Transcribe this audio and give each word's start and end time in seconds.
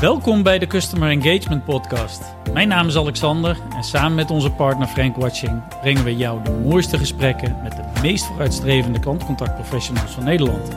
Welkom 0.00 0.42
bij 0.42 0.58
de 0.58 0.66
Customer 0.66 1.10
Engagement 1.10 1.64
Podcast. 1.64 2.22
Mijn 2.52 2.68
naam 2.68 2.86
is 2.86 2.96
Alexander 2.96 3.58
en 3.74 3.84
samen 3.84 4.14
met 4.14 4.30
onze 4.30 4.50
partner 4.50 4.86
Frank 4.86 5.16
Watching 5.16 5.78
brengen 5.80 6.04
we 6.04 6.16
jou 6.16 6.44
de 6.44 6.50
mooiste 6.50 6.98
gesprekken 6.98 7.58
met 7.62 7.72
de 7.72 8.00
meest 8.02 8.26
vooruitstrevende 8.26 8.98
klantcontactprofessionals 8.98 10.10
van 10.10 10.24
Nederland. 10.24 10.68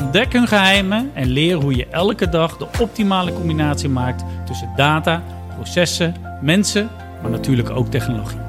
Ontdek 0.00 0.32
hun 0.32 0.46
geheimen 0.46 1.10
en 1.14 1.26
leer 1.26 1.56
hoe 1.56 1.76
je 1.76 1.86
elke 1.86 2.28
dag 2.28 2.56
de 2.56 2.66
optimale 2.80 3.32
combinatie 3.32 3.88
maakt 3.88 4.24
tussen 4.46 4.72
data, 4.76 5.24
processen, 5.54 6.14
mensen, 6.42 6.90
maar 7.22 7.30
natuurlijk 7.30 7.70
ook 7.70 7.86
technologie. 7.86 8.40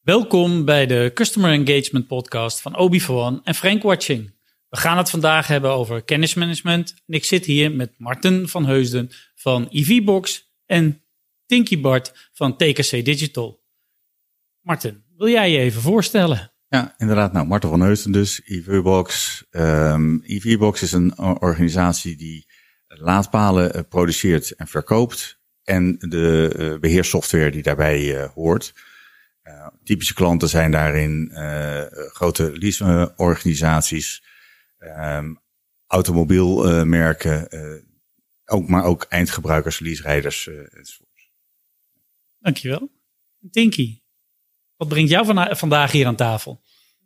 Welkom 0.00 0.64
bij 0.64 0.86
de 0.86 1.10
Customer 1.14 1.50
Engagement 1.50 2.06
Podcast 2.06 2.60
van 2.60 2.76
Obi 2.76 3.02
One 3.08 3.40
en 3.44 3.54
Frank 3.54 3.82
Watching. 3.82 4.40
We 4.72 4.78
gaan 4.78 4.96
het 4.96 5.10
vandaag 5.10 5.46
hebben 5.46 5.70
over 5.70 6.02
kennismanagement. 6.02 6.94
En 7.06 7.14
ik 7.14 7.24
zit 7.24 7.44
hier 7.44 7.72
met 7.72 7.94
Marten 7.98 8.48
van 8.48 8.66
Heusden 8.66 9.10
van 9.34 9.68
EVBox 9.68 10.52
en 10.66 11.02
Tinky 11.46 11.80
Bart 11.80 12.30
van 12.32 12.56
TKC 12.56 13.04
Digital. 13.04 13.64
Marten, 14.60 15.04
wil 15.16 15.28
jij 15.28 15.50
je 15.50 15.58
even 15.58 15.82
voorstellen? 15.82 16.52
Ja, 16.68 16.94
inderdaad. 16.98 17.32
Nou, 17.32 17.46
Marten 17.46 17.68
van 17.68 17.80
Heusden 17.80 18.12
dus, 18.12 18.40
EVBox. 18.44 19.44
Um, 19.50 20.22
EVBox 20.22 20.82
is 20.82 20.92
een 20.92 21.18
organisatie 21.18 22.16
die 22.16 22.46
laadpalen 22.86 23.76
uh, 23.76 23.82
produceert 23.88 24.50
en 24.50 24.68
verkoopt. 24.68 25.40
En 25.64 25.96
de 25.98 26.54
uh, 26.56 26.78
beheersoftware 26.78 27.50
die 27.50 27.62
daarbij 27.62 28.00
uh, 28.00 28.30
hoort. 28.30 28.74
typische 29.84 30.14
klanten 30.14 30.48
zijn 30.48 30.70
daarin 30.70 31.30
grote 32.12 32.52
leaseorganisaties 32.58 34.30
um, 34.82 35.40
automobielmerken, 35.86 37.46
uh, 37.50 37.82
ook, 38.44 38.68
maar 38.68 38.84
ook 38.84 39.02
eindgebruikers, 39.02 39.78
lease-rijders 39.78 40.46
uh, 40.46 40.76
enzovoort. 40.76 41.30
Dankjewel. 42.38 42.90
Tinky, 43.50 44.02
wat 44.76 44.88
brengt 44.88 45.10
jou 45.10 45.26
van, 45.26 45.56
vandaag 45.56 45.92
hier 45.92 46.06
aan 46.06 46.16
tafel? 46.16 46.62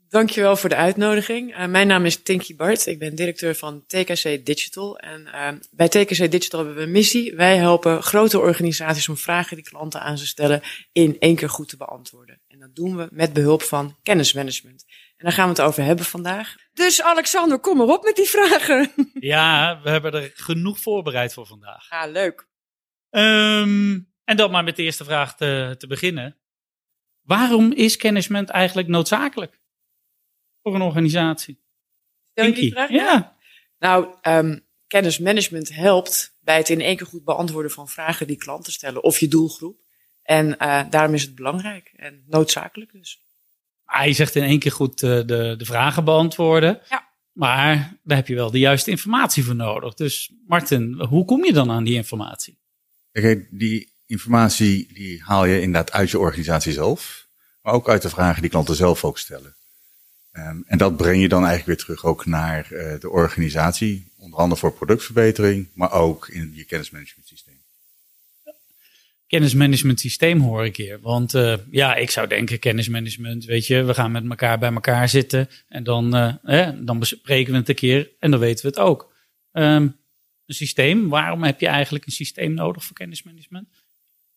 Dankjewel 0.09 0.57
voor 0.57 0.69
de 0.69 0.77
uitnodiging. 0.77 1.59
Uh, 1.59 1.67
mijn 1.67 1.87
naam 1.87 2.05
is 2.05 2.23
Tinky 2.23 2.57
Bart. 2.57 2.87
Ik 2.87 2.99
ben 2.99 3.15
directeur 3.15 3.55
van 3.55 3.85
TKC 3.87 4.47
Digital. 4.47 4.99
En 4.99 5.21
uh, 5.21 5.49
bij 5.71 5.89
TKC 5.89 6.31
Digital 6.31 6.59
hebben 6.59 6.77
we 6.77 6.83
een 6.83 6.91
missie. 6.91 7.35
Wij 7.35 7.57
helpen 7.57 8.03
grote 8.03 8.39
organisaties 8.39 9.09
om 9.09 9.17
vragen 9.17 9.57
die 9.57 9.65
klanten 9.65 10.01
aan 10.01 10.19
ze 10.19 10.27
stellen 10.27 10.63
in 10.93 11.17
één 11.19 11.37
keer 11.37 11.49
goed 11.49 11.69
te 11.69 11.77
beantwoorden. 11.77 12.41
En 12.49 12.59
dat 12.59 12.75
doen 12.75 12.97
we 12.97 13.09
met 13.11 13.33
behulp 13.33 13.63
van 13.63 13.97
kennismanagement. 14.03 14.85
En 15.17 15.25
daar 15.25 15.33
gaan 15.33 15.45
we 15.45 15.51
het 15.51 15.61
over 15.61 15.83
hebben 15.83 16.05
vandaag. 16.05 16.55
Dus 16.73 17.03
Alexander, 17.03 17.59
kom 17.59 17.77
maar 17.77 17.87
op 17.87 18.05
met 18.05 18.17
die 18.17 18.29
vragen. 18.29 18.91
Ja, 19.21 19.81
we 19.83 19.91
hebben 19.91 20.13
er 20.13 20.31
genoeg 20.35 20.79
voorbereid 20.79 21.33
voor 21.33 21.47
vandaag. 21.47 21.91
Ja, 21.91 22.07
leuk. 22.07 22.49
Um, 23.11 24.13
en 24.25 24.37
dan 24.37 24.51
maar 24.51 24.65
met 24.65 24.77
de 24.77 24.83
eerste 24.83 25.05
vraag 25.05 25.37
te, 25.37 25.75
te 25.79 25.87
beginnen. 25.87 26.37
Waarom 27.23 27.73
is 27.73 27.97
kennismanagement 27.97 28.49
eigenlijk 28.49 28.89
noodzakelijk 28.89 29.61
voor 30.63 30.75
een 30.75 30.81
organisatie? 30.81 31.61
Stel 32.31 32.47
je 32.47 32.53
die 32.53 32.73
vraag? 32.73 32.91
Ja. 32.91 33.37
Nou, 33.79 34.15
um, 34.23 34.67
kennismanagement 34.87 35.75
helpt 35.75 36.37
bij 36.41 36.57
het 36.57 36.69
in 36.69 36.81
één 36.81 36.97
keer 36.97 37.07
goed 37.07 37.25
beantwoorden 37.25 37.71
van 37.71 37.89
vragen 37.89 38.27
die 38.27 38.37
klanten 38.37 38.73
stellen 38.73 39.03
of 39.03 39.19
je 39.19 39.29
doelgroep. 39.29 39.81
En 40.23 40.47
uh, 40.47 40.91
daarom 40.91 41.15
is 41.15 41.23
het 41.23 41.35
belangrijk 41.35 41.93
en 41.97 42.25
noodzakelijk 42.27 42.93
dus. 42.93 43.26
Hij 43.87 44.13
zegt 44.13 44.35
in 44.35 44.43
één 44.43 44.59
keer 44.59 44.73
goed 44.73 45.03
uh, 45.03 45.11
de, 45.11 45.55
de 45.59 45.65
vragen 45.65 46.05
beantwoorden. 46.05 46.81
Ja. 46.89 47.09
Maar 47.33 47.99
daar 48.03 48.17
heb 48.17 48.27
je 48.27 48.35
wel 48.35 48.51
de 48.51 48.59
juiste 48.59 48.91
informatie 48.91 49.45
voor 49.45 49.55
nodig. 49.55 49.95
Dus 49.95 50.33
Martin, 50.47 51.01
hoe 51.09 51.25
kom 51.25 51.45
je 51.45 51.53
dan 51.53 51.71
aan 51.71 51.85
die 51.85 51.95
informatie? 51.95 52.59
Kijk, 53.13 53.47
die 53.51 53.93
informatie 54.07 54.93
die 54.93 55.23
haal 55.23 55.45
je 55.45 55.61
inderdaad 55.61 55.93
uit 55.93 56.11
je 56.11 56.19
organisatie 56.19 56.73
zelf. 56.73 57.27
Maar 57.63 57.73
ook 57.73 57.89
uit 57.89 58.03
de 58.03 58.09
vragen 58.09 58.43
die 58.43 58.51
klanten 58.51 58.75
zelf 58.75 59.05
ook 59.05 59.19
stellen. 59.19 59.55
Um, 60.33 60.65
en 60.67 60.79
dat 60.79 60.97
breng 60.97 61.21
je 61.21 61.29
dan 61.29 61.45
eigenlijk 61.45 61.67
weer 61.67 61.87
terug 61.87 62.05
ook 62.05 62.27
naar 62.27 62.69
uh, 62.73 63.01
de 63.01 63.11
organisatie. 63.11 64.13
Onder 64.17 64.39
andere 64.39 64.61
voor 64.61 64.73
productverbetering, 64.73 65.69
maar 65.75 65.93
ook 65.93 66.29
in 66.29 66.53
je 66.55 66.65
kennismanagement 66.65 67.29
systeem 67.29 67.65
kennismanagement 69.27 70.01
systeem 70.01 70.41
hoor 70.41 70.65
ik 70.65 70.77
hier. 70.77 71.01
Want 71.01 71.35
uh, 71.35 71.55
ja, 71.71 71.95
ik 71.95 72.11
zou 72.11 72.27
denken 72.27 72.59
kennismanagement, 72.59 73.45
weet 73.45 73.67
je, 73.67 73.85
we 73.85 73.95
gaan 73.95 74.13
met 74.13 74.29
elkaar 74.29 74.59
bij 74.59 74.73
elkaar 74.73 75.09
zitten 75.09 75.49
en 75.69 75.85
dan, 75.85 76.15
hè, 76.43 76.85
dan 76.85 76.99
bespreken 76.99 77.53
we 77.53 77.59
het 77.59 77.69
een 77.69 77.75
keer 77.75 78.11
en 78.19 78.31
dan 78.31 78.41
weten 78.41 78.63
we 78.63 78.69
het 78.69 78.79
ook. 78.79 79.15
Um, 79.53 79.97
een 80.47 80.55
systeem, 80.55 81.09
waarom 81.09 81.43
heb 81.43 81.61
je 81.61 81.67
eigenlijk 81.67 82.07
een 82.07 82.13
systeem 82.13 82.55
nodig 82.55 82.85
voor 82.85 82.97
kennismanagement? 82.97 83.69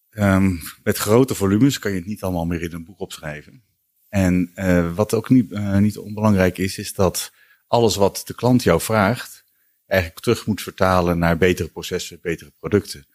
Um, 0.09 0.59
met 0.83 0.97
grote 0.97 1.35
volumes 1.35 1.79
kan 1.79 1.91
je 1.91 1.97
het 1.97 2.07
niet 2.07 2.23
allemaal 2.23 2.45
meer 2.45 2.61
in 2.61 2.73
een 2.73 2.85
boek 2.85 2.99
opschrijven. 2.99 3.63
En 4.09 4.51
uh, 4.55 4.95
wat 4.95 5.13
ook 5.13 5.29
niet, 5.29 5.49
niet 5.79 5.97
onbelangrijk 5.97 6.57
is, 6.57 6.77
is 6.77 6.93
dat 6.93 7.31
alles 7.67 7.95
wat 7.95 8.21
de 8.25 8.35
klant 8.35 8.63
jou 8.63 8.81
vraagt, 8.81 9.43
eigenlijk 9.85 10.21
terug 10.21 10.45
moet 10.45 10.61
vertalen 10.61 11.19
naar 11.19 11.37
betere 11.37 11.69
processen, 11.69 12.19
betere 12.21 12.51
producten 12.59 13.05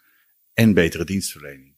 en 0.54 0.74
betere 0.74 1.04
dienstverlening. 1.04 1.74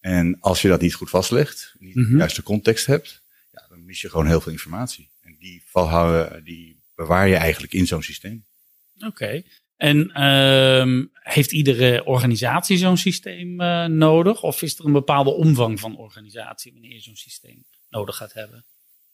En 0.00 0.40
als 0.40 0.62
je 0.62 0.68
dat 0.68 0.80
niet 0.80 0.94
goed 0.94 1.10
vastlegt, 1.10 1.74
niet 1.78 1.94
mm 1.94 2.02
-hmm. 2.02 2.12
de 2.12 2.18
juiste 2.18 2.42
context 2.42 2.86
hebt, 2.86 3.22
ja, 3.52 3.66
dan 3.68 3.84
mis 3.84 4.00
je 4.00 4.10
gewoon 4.10 4.26
heel 4.26 4.40
veel 4.40 4.52
informatie. 4.52 5.10
En 5.20 5.36
die, 5.38 5.62
valhouden, 5.66 6.44
die 6.44 6.80
bewaar 6.94 7.28
je 7.28 7.36
eigenlijk 7.36 7.72
in 7.72 7.86
zo'n 7.86 8.02
systeem. 8.02 8.44
Oké. 8.96 9.06
Okay. 9.06 9.44
En 9.76 10.22
um, 10.22 11.10
heeft 11.12 11.52
iedere 11.52 12.04
organisatie 12.04 12.76
zo'n 12.76 12.96
systeem 12.96 13.60
uh, 13.60 13.84
nodig? 13.84 14.42
Of 14.42 14.62
is 14.62 14.78
er 14.78 14.84
een 14.84 14.92
bepaalde 14.92 15.30
omvang 15.30 15.80
van 15.80 15.96
organisatie 15.96 16.72
wanneer 16.72 16.92
je 16.92 17.00
zo'n 17.00 17.16
systeem 17.16 17.64
nodig 17.88 18.16
gaat 18.16 18.32
hebben? 18.32 18.64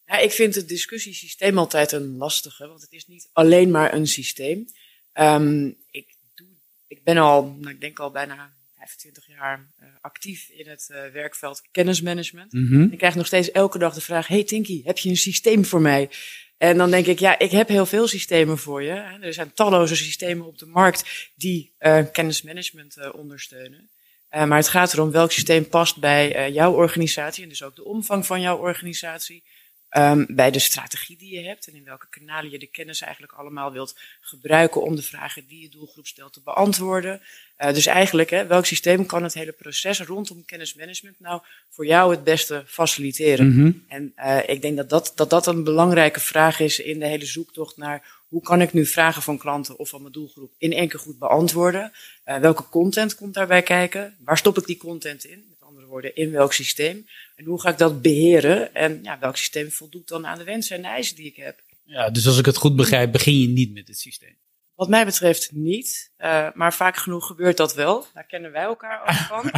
Ja, 0.05 0.17
ik 0.17 0.31
vind 0.31 0.55
het 0.55 0.67
discussiesysteem 0.67 1.57
altijd 1.57 1.91
een 1.91 2.17
lastige, 2.17 2.67
want 2.67 2.81
het 2.81 2.91
is 2.91 3.07
niet 3.07 3.29
alleen 3.33 3.71
maar 3.71 3.93
een 3.93 4.07
systeem. 4.07 4.65
Um, 5.13 5.77
ik, 5.91 6.15
doe, 6.35 6.47
ik 6.87 7.03
ben 7.03 7.17
al, 7.17 7.43
nou, 7.43 7.73
ik 7.73 7.81
denk 7.81 7.99
al 7.99 8.11
bijna 8.11 8.56
25 8.87 9.27
jaar 9.27 9.67
uh, 9.81 9.87
actief 10.01 10.49
in 10.49 10.67
het 10.67 10.89
uh, 10.91 10.97
werkveld 11.13 11.61
kennismanagement. 11.71 12.53
Mm 12.53 12.67
-hmm. 12.67 12.91
Ik 12.91 12.97
krijg 12.97 13.15
nog 13.15 13.25
steeds 13.25 13.51
elke 13.51 13.77
dag 13.77 13.93
de 13.93 14.01
vraag: 14.01 14.27
Hey 14.27 14.43
Tinky, 14.43 14.81
heb 14.83 14.97
je 14.97 15.09
een 15.09 15.17
systeem 15.17 15.65
voor 15.65 15.81
mij? 15.81 16.09
En 16.57 16.77
dan 16.77 16.91
denk 16.91 17.05
ik, 17.05 17.19
ja, 17.19 17.39
ik 17.39 17.51
heb 17.51 17.67
heel 17.67 17.85
veel 17.85 18.07
systemen 18.07 18.57
voor 18.57 18.83
je. 18.83 19.17
Er 19.21 19.33
zijn 19.33 19.53
talloze 19.53 19.95
systemen 19.95 20.45
op 20.45 20.57
de 20.57 20.65
markt 20.65 21.31
die 21.35 21.73
uh, 21.79 22.03
kennismanagement 22.11 23.11
ondersteunen. 23.11 23.89
maar 24.29 24.57
het 24.57 24.67
gaat 24.67 24.93
erom 24.93 25.11
welk 25.11 25.31
systeem 25.31 25.69
past 25.69 25.97
bij 25.97 26.51
jouw 26.51 26.73
organisatie 26.73 27.43
en 27.43 27.49
dus 27.49 27.63
ook 27.63 27.75
de 27.75 27.85
omvang 27.85 28.25
van 28.25 28.41
jouw 28.41 28.57
organisatie. 28.57 29.43
Um, 29.91 30.25
bij 30.29 30.51
de 30.51 30.59
strategie 30.59 31.17
die 31.17 31.33
je 31.33 31.47
hebt 31.47 31.67
en 31.67 31.75
in 31.75 31.83
welke 31.83 32.07
kanalen 32.09 32.51
je 32.51 32.59
de 32.59 32.67
kennis 32.67 33.01
eigenlijk 33.01 33.33
allemaal 33.33 33.71
wilt 33.71 33.95
gebruiken 34.21 34.81
om 34.81 34.95
de 34.95 35.01
vragen 35.01 35.47
die 35.47 35.61
je 35.61 35.69
doelgroep 35.69 36.07
stelt 36.07 36.33
te 36.33 36.41
beantwoorden. 36.43 37.21
Uh, 37.57 37.73
dus 37.73 37.85
eigenlijk, 37.85 38.29
hè, 38.29 38.47
welk 38.47 38.65
systeem 38.65 39.05
kan 39.05 39.23
het 39.23 39.33
hele 39.33 39.51
proces 39.51 39.99
rondom 39.99 40.45
kennismanagement 40.45 41.19
nou 41.19 41.41
voor 41.69 41.85
jou 41.85 42.11
het 42.11 42.23
beste 42.23 42.63
faciliteren? 42.65 43.45
Mm 43.45 43.53
-hmm. 43.53 43.83
En 43.87 44.13
uh, 44.17 44.49
ik 44.49 44.61
denk 44.61 44.77
dat 44.77 44.89
dat, 44.89 45.11
dat 45.15 45.29
dat 45.29 45.47
een 45.47 45.63
belangrijke 45.63 46.19
vraag 46.19 46.59
is 46.59 46.79
in 46.79 46.99
de 46.99 47.07
hele 47.07 47.25
zoektocht 47.25 47.77
naar 47.77 48.23
hoe 48.27 48.41
kan 48.41 48.61
ik 48.61 48.73
nu 48.73 48.85
vragen 48.85 49.21
van 49.21 49.37
klanten 49.37 49.79
of 49.79 49.89
van 49.89 50.01
mijn 50.01 50.13
doelgroep 50.13 50.51
in 50.57 50.73
één 50.73 50.87
keer 50.87 50.99
goed 50.99 51.19
beantwoorden? 51.19 51.91
Uh, 52.25 52.37
welke 52.37 52.69
content 52.69 53.15
komt 53.15 53.33
daarbij 53.33 53.61
kijken? 53.61 54.15
Waar 54.19 54.37
stop 54.37 54.57
ik 54.57 54.65
die 54.65 54.77
content 54.77 55.25
in? 55.25 55.56
Woorden, 55.87 56.15
in 56.15 56.31
welk 56.31 56.53
systeem? 56.53 57.07
En 57.35 57.45
hoe 57.45 57.61
ga 57.61 57.69
ik 57.69 57.77
dat 57.77 58.01
beheren? 58.01 58.75
En 58.75 58.99
ja, 59.03 59.19
welk 59.19 59.37
systeem 59.37 59.71
voldoet 59.71 60.07
dan 60.07 60.25
aan 60.25 60.37
de 60.37 60.43
wensen 60.43 60.75
en 60.75 60.81
de 60.81 60.87
eisen 60.87 61.15
die 61.15 61.25
ik 61.25 61.35
heb? 61.35 61.59
Ja, 61.83 62.09
dus 62.09 62.27
als 62.27 62.37
ik 62.37 62.45
het 62.45 62.57
goed 62.57 62.75
begrijp, 62.75 63.11
begin 63.11 63.41
je 63.41 63.47
niet 63.47 63.73
met 63.73 63.87
het 63.87 63.99
systeem. 63.99 64.37
Wat 64.77 64.89
mij 64.89 65.05
betreft 65.05 65.51
niet, 65.51 66.11
uh, 66.19 66.47
maar 66.53 66.73
vaak 66.73 66.97
genoeg 66.97 67.27
gebeurt 67.27 67.57
dat 67.57 67.73
wel. 67.73 68.05
Daar 68.13 68.25
kennen 68.25 68.51
wij 68.51 68.63
elkaar 68.63 69.01
ook 69.01 69.13
van. 69.13 69.51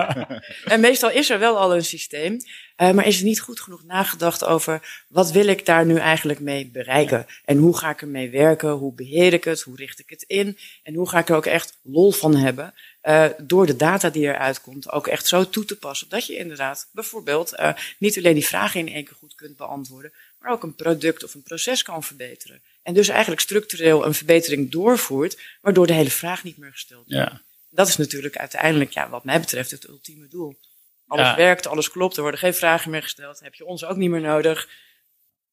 en 0.72 0.80
meestal 0.80 1.10
is 1.10 1.30
er 1.30 1.38
wel 1.38 1.58
al 1.58 1.74
een 1.74 1.84
systeem, 1.84 2.36
uh, 2.76 2.90
maar 2.90 3.06
is 3.06 3.18
er 3.18 3.24
niet 3.24 3.40
goed 3.40 3.60
genoeg 3.60 3.84
nagedacht 3.84 4.44
over 4.44 5.04
wat 5.08 5.30
wil 5.30 5.46
ik 5.46 5.66
daar 5.66 5.86
nu 5.86 5.96
eigenlijk 5.96 6.40
mee 6.40 6.70
bereiken? 6.70 7.26
En 7.44 7.56
hoe 7.56 7.76
ga 7.76 7.90
ik 7.90 8.00
ermee 8.00 8.30
werken? 8.30 8.70
Hoe 8.70 8.94
beheer 8.94 9.32
ik 9.32 9.44
het? 9.44 9.60
Hoe 9.60 9.76
richt 9.76 9.98
ik 9.98 10.10
het 10.10 10.22
in? 10.22 10.58
En 10.82 10.94
hoe 10.94 11.08
ga 11.08 11.18
ik 11.18 11.28
er 11.28 11.36
ook 11.36 11.46
echt 11.46 11.78
lol 11.82 12.12
van 12.12 12.36
hebben? 12.36 12.74
Uh, 13.02 13.26
door 13.38 13.66
de 13.66 13.76
data 13.76 14.10
die 14.10 14.22
eruit 14.22 14.60
komt 14.60 14.90
ook 14.90 15.06
echt 15.06 15.26
zo 15.26 15.48
toe 15.48 15.64
te 15.64 15.76
passen. 15.78 16.08
Dat 16.08 16.26
je 16.26 16.36
inderdaad 16.36 16.88
bijvoorbeeld 16.92 17.52
uh, 17.58 17.72
niet 17.98 18.16
alleen 18.18 18.34
die 18.34 18.46
vragen 18.46 18.80
in 18.80 18.94
één 18.94 19.04
keer 19.04 19.16
goed 19.18 19.34
kunt 19.34 19.56
beantwoorden, 19.56 20.12
maar 20.38 20.52
ook 20.52 20.62
een 20.62 20.74
product 20.74 21.24
of 21.24 21.34
een 21.34 21.42
proces 21.42 21.82
kan 21.82 22.02
verbeteren. 22.02 22.62
En 22.82 22.94
dus 22.94 23.08
eigenlijk 23.08 23.40
structureel 23.40 24.06
een 24.06 24.14
verbetering 24.14 24.70
doorvoert, 24.70 25.40
waardoor 25.60 25.86
de 25.86 25.92
hele 25.92 26.10
vraag 26.10 26.44
niet 26.44 26.56
meer 26.56 26.72
gesteld 26.72 27.04
wordt. 27.08 27.30
Ja. 27.30 27.40
Dat 27.70 27.88
is 27.88 27.96
natuurlijk 27.96 28.36
uiteindelijk, 28.36 28.90
ja, 28.90 29.08
wat 29.08 29.24
mij 29.24 29.40
betreft, 29.40 29.70
het 29.70 29.88
ultieme 29.88 30.28
doel. 30.28 30.58
Alles 31.06 31.26
Ja. 31.26 31.36
werkt, 31.36 31.66
alles 31.66 31.90
klopt, 31.90 32.16
er 32.16 32.22
worden 32.22 32.40
geen 32.40 32.54
vragen 32.54 32.90
meer 32.90 33.02
gesteld. 33.02 33.40
Heb 33.40 33.54
je 33.54 33.64
ons 33.64 33.84
ook 33.84 33.96
niet 33.96 34.10
meer 34.10 34.20
nodig. 34.20 34.68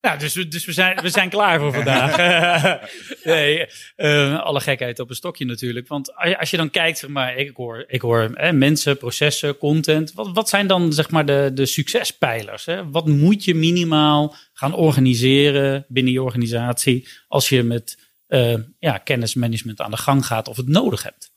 Ja, 0.01 0.15
dus, 0.17 0.33
we- 0.33 0.47
dus 0.47 0.65
we, 0.65 0.71
zijn, 0.71 1.01
we 1.01 1.09
zijn 1.09 1.29
klaar 1.29 1.59
voor 1.59 1.73
vandaag. 1.73 2.15
nee, 3.23 3.67
eh, 3.95 4.39
alle 4.39 4.59
gekheid 4.61 4.99
op 4.99 5.09
een 5.09 5.15
stokje 5.15 5.45
natuurlijk. 5.45 5.87
Want 5.87 6.15
als 6.15 6.49
je, 6.49 6.57
dan 6.57 6.69
kijkt, 6.69 6.97
zeg 6.97 7.09
maar, 7.09 7.35
ik 7.35 7.55
hoor, 7.55 7.83
ik 7.87 8.01
hoor 8.01 8.29
hè, 8.33 8.53
mensen, 8.53 8.97
processen, 8.97 9.57
content. 9.57 10.13
Wat, 10.13 10.29
wat 10.33 10.49
zijn 10.49 10.67
dan 10.67 10.93
zeg 10.93 11.09
maar 11.09 11.25
de, 11.25 11.51
de 11.53 11.65
succespijlers? 11.65 12.65
Hè? 12.65 12.89
Wat 12.89 13.07
moet 13.07 13.43
je 13.43 13.55
minimaal 13.55 14.35
gaan 14.53 14.73
organiseren 14.73 15.85
binnen 15.87 16.13
je 16.13 16.23
organisatie 16.23 17.07
als 17.27 17.49
je 17.49 17.63
met 17.63 17.97
eh, 18.27 18.55
ja, 18.79 18.97
kennismanagement 18.97 19.81
aan 19.81 19.91
de 19.91 19.97
gang 19.97 20.25
gaat 20.25 20.47
of 20.47 20.57
het 20.57 20.67
nodig 20.67 21.03
hebt? 21.03 21.31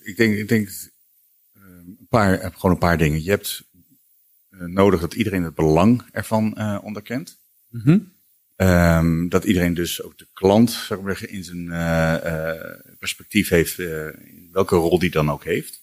Ik 0.00 0.16
denk, 0.16 0.36
ik 0.36 0.48
denk 0.48 0.68
eh, 0.68 1.62
een 1.98 2.06
paar, 2.08 2.38
gewoon 2.54 2.70
een 2.70 2.78
paar 2.78 2.98
dingen. 2.98 3.22
Je 3.22 3.30
hebt 3.30 3.62
eh, 4.50 4.60
nodig 4.60 5.00
dat 5.00 5.14
iedereen 5.14 5.42
het 5.42 5.54
belang 5.54 6.08
ervan 6.12 6.56
eh, 6.56 6.78
Mhm. 7.68 7.98
Ehm, 8.58 9.28
dat 9.28 9.44
iedereen 9.44 9.74
dus 9.74 10.02
ook 10.02 10.18
de 10.18 10.26
klant 10.32 10.88
maar 11.02 11.28
in 11.28 11.44
zijn 11.44 11.72
eh, 11.72 12.50
eh, 12.50 12.80
perspectief 12.98 13.48
heeft, 13.48 13.78
eh, 13.78 14.06
in 14.06 14.48
welke 14.52 14.76
rol 14.76 14.98
die 14.98 15.10
dan 15.10 15.30
ook 15.30 15.44
heeft. 15.44 15.82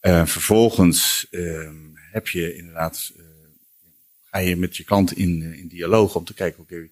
Eh, 0.00 0.26
vervolgens 0.26 1.26
ehm, 1.30 1.76
heb 1.94 2.28
je 2.28 2.56
inderdaad, 2.56 3.12
ga 4.24 4.38
je 4.38 4.56
met 4.56 4.76
je 4.76 4.84
klant 4.84 5.12
in, 5.12 5.42
in 5.42 5.68
dialoog 5.68 6.14
om 6.14 6.24
te 6.24 6.34
kijken, 6.34 6.60
oké, 6.60 6.88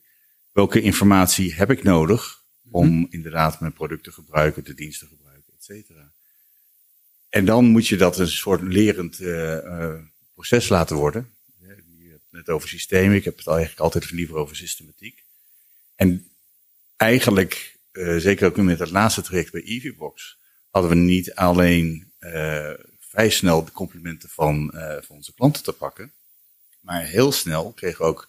welke 0.52 0.80
informatie 0.80 1.54
heb 1.54 1.70
ik 1.70 1.82
nodig 1.82 2.44
om 2.70 3.06
inderdaad 3.10 3.60
mijn 3.60 3.72
product 3.72 4.04
te 4.04 4.12
gebruiken, 4.12 4.64
de 4.64 4.74
dienst 4.74 4.98
te 4.98 5.06
gebruiken, 5.06 5.52
et 5.52 5.64
cetera. 5.64 6.12
En 7.28 7.44
dan 7.44 7.64
moet 7.64 7.86
je 7.86 7.96
dat 7.96 8.18
een 8.18 8.28
soort 8.28 8.62
lerend 8.62 9.18
proces 10.34 10.68
laten 10.68 10.96
worden. 10.96 11.30
Het 12.40 12.48
over 12.48 12.68
systemen, 12.68 13.16
ik 13.16 13.24
heb 13.24 13.36
het 13.36 13.46
eigenlijk 13.46 13.80
altijd 13.80 14.10
liever 14.10 14.36
over 14.36 14.56
systematiek. 14.56 15.24
En 15.96 16.30
eigenlijk, 16.96 17.76
eh, 17.92 18.16
zeker 18.16 18.46
ook 18.46 18.56
met 18.56 18.78
het 18.78 18.90
laatste 18.90 19.22
traject 19.22 19.52
bij 19.52 19.62
EVBox, 19.62 20.38
hadden 20.70 20.90
we 20.90 20.96
niet 20.96 21.34
alleen 21.34 22.12
eh, 22.18 22.70
vrij 22.98 23.30
snel 23.30 23.64
de 23.64 23.72
complimenten 23.72 24.28
van, 24.28 24.70
eh, 24.70 25.02
van 25.02 25.16
onze 25.16 25.34
klanten 25.34 25.62
te 25.62 25.72
pakken, 25.72 26.12
maar 26.80 27.02
heel 27.02 27.32
snel 27.32 27.72
kregen 27.72 28.04
we 28.04 28.10
ook 28.10 28.28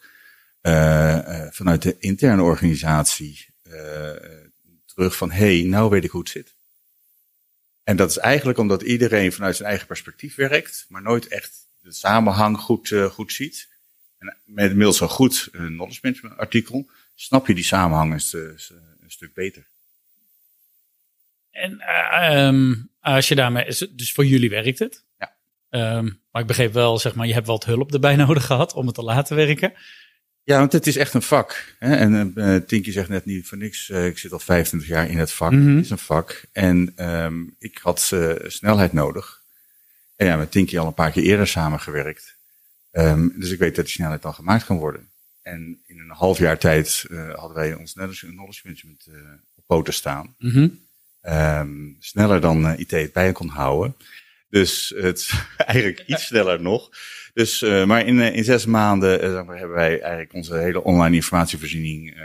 vanuit 1.52 1.82
de 1.82 1.96
interne 2.00 2.42
organisatie 2.42 3.46
terug 4.86 5.16
van, 5.16 5.32
hey, 5.32 5.62
nou 5.62 5.90
weet 5.90 6.04
ik 6.04 6.10
hoe 6.10 6.22
het 6.22 6.30
zit. 6.30 6.54
En 7.84 7.96
dat 7.96 8.10
is 8.10 8.18
eigenlijk 8.18 8.58
omdat 8.58 8.82
iedereen 8.82 9.34
vanuit 9.34 9.56
zijn 9.56 9.70
eigen 9.70 9.88
perspectief 9.88 10.36
werkt, 10.36 10.86
maar 10.90 11.02
nooit 11.02 11.28
echt 11.28 11.68
de 11.80 11.94
samenhang 11.94 12.58
goed, 12.58 12.94
goed 13.12 13.34
ziet. 13.34 13.71
En 14.22 14.38
met 14.46 14.70
inmiddels 14.70 15.00
een 15.00 15.10
goed 15.10 15.50
eh, 15.52 15.66
knowledge 15.66 16.00
management 16.02 16.38
artikel 16.38 16.90
snap 17.16 17.48
je 17.48 17.56
die 17.56 17.64
samenhang 17.64 18.14
een, 18.14 18.58
een 19.02 19.12
stuk 19.12 19.34
beter. 19.34 19.68
En 21.52 21.80
eh, 21.80 22.46
ehm, 22.46 22.76
als 23.00 23.28
je 23.28 23.36
daarmee, 23.36 23.66
dus 23.92 24.12
voor 24.14 24.26
jullie 24.26 24.50
werkt 24.50 24.80
het. 24.80 25.04
Ja. 25.20 25.34
Ehm, 25.70 26.10
maar 26.32 26.42
ik 26.42 26.48
begreep 26.48 26.74
wel, 26.74 26.98
zeg 26.98 27.16
maar, 27.16 27.28
je 27.28 27.34
hebt 27.34 27.48
wat 27.48 27.66
hulp 27.66 27.94
erbij 27.94 28.16
nodig 28.26 28.46
gehad 28.46 28.74
om 28.74 28.86
het 28.86 28.96
te 28.96 29.04
laten 29.04 29.36
werken. 29.36 29.74
Ja, 30.44 30.58
want 30.58 30.72
het 30.72 30.88
is 30.88 30.98
echt 30.98 31.14
een 31.14 31.22
vak. 31.22 31.76
Hè? 31.80 31.96
En 31.96 32.34
eh 32.36 32.56
Tinky 32.56 32.92
zegt 32.92 33.10
net 33.10 33.26
niet 33.26 33.48
voor 33.48 33.58
niks, 33.58 33.90
ik 33.90 34.18
zit 34.18 34.32
al 34.32 34.40
25 34.40 34.90
jaar 34.90 35.10
in 35.10 35.18
het 35.18 35.32
vak. 35.32 35.52
Mhm. 35.52 35.76
Het 35.76 35.86
is 35.86 35.90
een 35.90 35.98
vak. 35.98 36.44
En 36.52 36.94
ehm, 36.96 37.44
ik 37.60 37.78
had 37.78 38.14
snelheid 38.48 38.94
nodig. 38.94 39.42
En 40.16 40.26
ja, 40.26 40.38
met 40.38 40.52
Tinky 40.52 40.78
al 40.78 40.88
een 40.88 40.94
paar 40.94 41.12
keer 41.12 41.24
eerder 41.24 41.48
samengewerkt. 41.48 42.40
Ehm, 42.92 43.28
dus 43.36 43.52
ik 43.52 43.60
weet 43.60 43.76
dat 43.76 43.86
die 43.86 43.94
snelheid 43.94 44.22
dan 44.22 44.34
gemaakt 44.34 44.66
kan 44.66 44.78
worden. 44.78 45.10
En 45.42 45.82
in 45.86 46.00
een 46.00 46.10
half 46.10 46.38
jaar 46.38 46.58
tijd 46.58 47.06
eh, 47.10 47.34
hadden 47.34 47.58
wij 47.58 47.74
ons 47.74 47.94
knowledge 47.94 48.28
knowledge 48.28 48.62
management 48.64 49.06
eh, 49.08 49.16
op 49.56 49.64
poten 49.66 49.94
staan. 49.94 50.36
Mhm. 50.38 50.68
Ehm, 51.22 51.70
sneller 52.00 52.42
dan 52.42 52.68
eh, 52.68 52.80
IT 52.80 52.92
het 52.92 53.14
bij 53.14 53.32
kon 53.32 53.48
houden. 53.48 53.96
Dus 54.50 54.94
het 54.96 55.18
is 55.18 55.34
eigenlijk 55.58 56.04
iets 56.08 56.26
sneller 56.26 56.62
nog. 56.62 56.90
Dus, 57.34 57.62
maar 57.62 58.06
in, 58.06 58.20
in 58.20 58.44
zes 58.44 58.66
maanden 58.66 59.20
hebben 59.20 59.70
wij 59.70 60.02
eigenlijk 60.02 60.34
onze 60.34 60.58
hele 60.58 60.84
online 60.84 61.16
informatievoorziening 61.16 62.18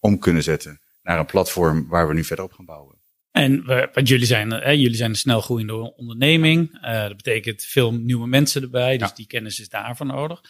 om 0.00 0.18
kunnen 0.18 0.42
zetten 0.42 0.80
naar 1.02 1.18
een 1.18 1.26
platform 1.26 1.86
waar 1.88 2.08
we 2.08 2.14
nu 2.14 2.24
verder 2.24 2.44
op 2.44 2.52
gaan 2.52 2.64
bouwen. 2.64 2.93
En 3.34 3.66
we, 3.66 3.88
want 3.92 4.08
jullie 4.08 4.26
zijn, 4.26 4.52
eh, 4.52 4.74
jullie 4.74 4.96
zijn 4.96 5.10
een 5.10 5.16
snel 5.16 5.40
groeiende 5.40 5.94
onderneming. 5.96 6.78
Eh, 6.80 7.02
dat 7.02 7.16
betekent 7.16 7.62
veel 7.62 7.92
nieuwe 7.92 8.26
mensen 8.26 8.62
erbij, 8.62 8.98
dus 8.98 9.08
Ja. 9.08 9.14
die 9.14 9.26
kennis 9.26 9.60
is 9.60 9.68
daarvoor 9.68 10.06
nodig. 10.06 10.40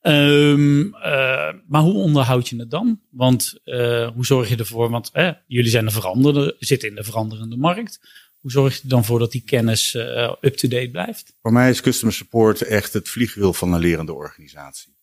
Ehm, 0.00 0.94
eh, 0.94 1.52
maar 1.66 1.80
hoe 1.82 1.94
onderhoud 1.94 2.48
je 2.48 2.56
het 2.56 2.70
dan? 2.70 3.00
Want 3.10 3.60
eh, 3.64 4.08
hoe 4.14 4.26
zorg 4.26 4.48
je 4.48 4.56
ervoor? 4.56 4.90
Want 4.90 5.10
eh, 5.12 5.30
jullie 5.46 5.70
zijn 5.70 5.86
een 5.86 5.92
veranderde, 5.92 6.56
zitten 6.58 6.88
in 6.88 6.94
de 6.94 7.04
veranderende 7.04 7.56
markt. 7.56 8.00
Hoe 8.40 8.50
zorg 8.50 8.74
je 8.76 8.82
er 8.82 8.88
dan 8.88 9.04
voor 9.04 9.18
dat 9.18 9.32
die 9.32 9.42
kennis 9.44 9.94
up-to-date 10.40 10.88
blijft? 10.90 11.34
Voor 11.42 11.52
mij 11.52 11.70
is 11.70 11.80
customer 11.80 12.14
support 12.14 12.62
echt 12.62 12.92
het 12.92 13.08
vliegwiel 13.08 13.52
van 13.52 13.72
een 13.72 13.80
lerende 13.80 14.12
organisatie. 14.12 14.96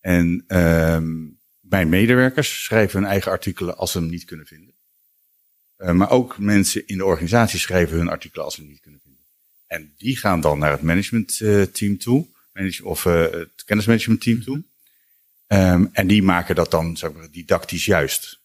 En 0.00 0.44
ehm, 0.46 1.14
mijn 1.60 1.88
medewerkers 1.88 2.64
schrijven 2.64 3.00
hun 3.00 3.08
eigen 3.10 3.30
artikelen 3.30 3.76
als 3.76 3.92
ze 3.92 3.98
hem 3.98 4.08
niet 4.08 4.24
kunnen 4.24 4.46
vinden. 4.46 4.74
Eh, 5.76 5.90
maar 5.92 6.10
ook 6.10 6.38
mensen 6.38 6.86
in 6.86 6.96
de 6.96 7.04
organisatie 7.04 7.58
schrijven 7.58 7.96
hun 7.96 8.08
artikelen 8.08 8.44
als 8.44 8.54
ze 8.54 8.62
niet 8.62 8.80
kunnen 8.80 9.00
vinden. 9.02 9.22
En 9.66 9.94
die 9.96 10.16
gaan 10.16 10.40
dan 10.40 10.58
naar 10.58 10.70
het 10.70 10.82
managementteam 10.82 11.98
toe, 11.98 12.26
manage, 12.52 12.84
of 12.84 13.06
eh, 13.06 13.30
het 13.30 13.64
kennismanagementteam 13.64 14.42
toe. 14.42 14.62
Ehm, 15.46 15.86
en 15.92 16.06
die 16.06 16.22
maken 16.22 16.54
dat 16.54 16.70
dan 16.70 16.96
zeg 16.96 17.12
maar, 17.12 17.30
didactisch 17.30 17.84
juist. 17.84 18.40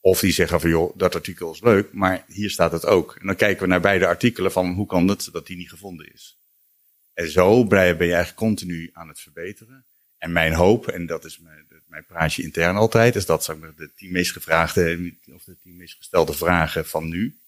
Of 0.00 0.20
die 0.20 0.32
zeggen 0.32 0.60
van 0.60 0.70
joh, 0.70 0.96
dat 0.96 1.14
artikel 1.14 1.52
is 1.52 1.60
leuk, 1.60 1.92
maar 1.92 2.24
hier 2.28 2.50
staat 2.50 2.72
het 2.72 2.86
ook. 2.86 3.16
En 3.20 3.26
dan 3.26 3.36
kijken 3.36 3.62
we 3.62 3.68
naar 3.68 3.80
beide 3.80 4.06
artikelen 4.06 4.52
van 4.52 4.72
hoe 4.72 4.86
kan 4.86 5.08
het 5.08 5.28
dat 5.32 5.46
die 5.46 5.56
niet 5.56 5.70
gevonden 5.70 6.12
is. 6.12 6.38
En 7.14 7.30
zo 7.30 7.64
ben 7.64 7.86
je 7.86 7.94
eigenlijk 7.96 8.34
continu 8.34 8.90
aan 8.92 9.08
het 9.08 9.20
verbeteren. 9.20 9.84
En 10.18 10.32
mijn 10.32 10.52
hoop, 10.52 10.88
en 10.88 11.06
dat 11.06 11.24
is 11.24 11.38
mijn, 11.38 11.66
mijn 11.86 12.04
praatje 12.06 12.42
intern 12.42 12.76
altijd, 12.76 13.16
is 13.16 13.26
dat 13.26 13.44
zeg 13.44 13.56
maar, 13.56 13.74
de 13.76 13.90
tien 13.96 14.12
meest 14.12 14.32
gevraagde 14.32 15.12
of 15.34 15.44
de 15.44 15.56
tien 15.62 15.76
meest 15.76 15.96
gestelde 15.96 16.32
vragen 16.32 16.86
van 16.86 17.08
nu 17.08 17.38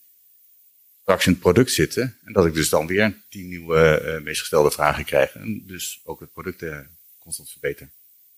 straks 1.03 1.27
in 1.27 1.33
het 1.33 1.41
product 1.41 1.73
zitten. 1.73 2.19
En 2.25 2.33
dat 2.33 2.47
ik 2.47 2.55
dus 2.55 2.69
dan 2.69 2.87
weer 2.87 3.15
tien 3.29 3.49
nieuwe 3.49 4.01
eh, 4.01 4.23
meest 4.23 4.41
gestelde 4.41 4.71
vragen 4.71 5.05
krijg. 5.05 5.33
En 5.35 5.63
dus 5.67 6.01
ook 6.05 6.21
het 6.21 6.33
product 6.33 6.63
eh, 6.63 6.79
constant 7.19 7.51
verbeteren. 7.51 7.93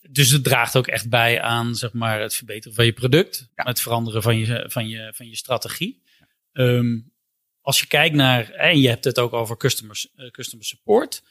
Dus 0.08 0.31
het 0.31 0.44
draagt 0.44 0.76
ook 0.76 0.87
echt 0.87 1.08
bij 1.08 1.40
aan 1.40 1.75
zeg 1.75 1.93
maar, 1.93 2.20
het 2.20 2.35
verbeteren 2.35 2.75
van 2.75 2.85
je 2.85 2.93
product, 2.93 3.49
Ja. 3.56 3.64
het 3.64 3.81
veranderen 3.81 4.23
van 4.23 4.38
je, 4.38 4.64
van 4.69 4.88
je, 4.88 5.12
van 5.14 5.28
je 5.28 5.37
strategie. 5.37 6.02
Ehm, 6.52 6.99
als 7.61 7.80
je 7.80 7.87
kijkt 7.87 8.14
naar, 8.14 8.50
en 8.50 8.80
je 8.80 8.88
hebt 8.88 9.04
het 9.04 9.18
ook 9.18 9.33
over 9.33 9.57
customer, 9.57 10.04
eh, 10.16 10.30
customer 10.30 10.66
support, 10.66 11.23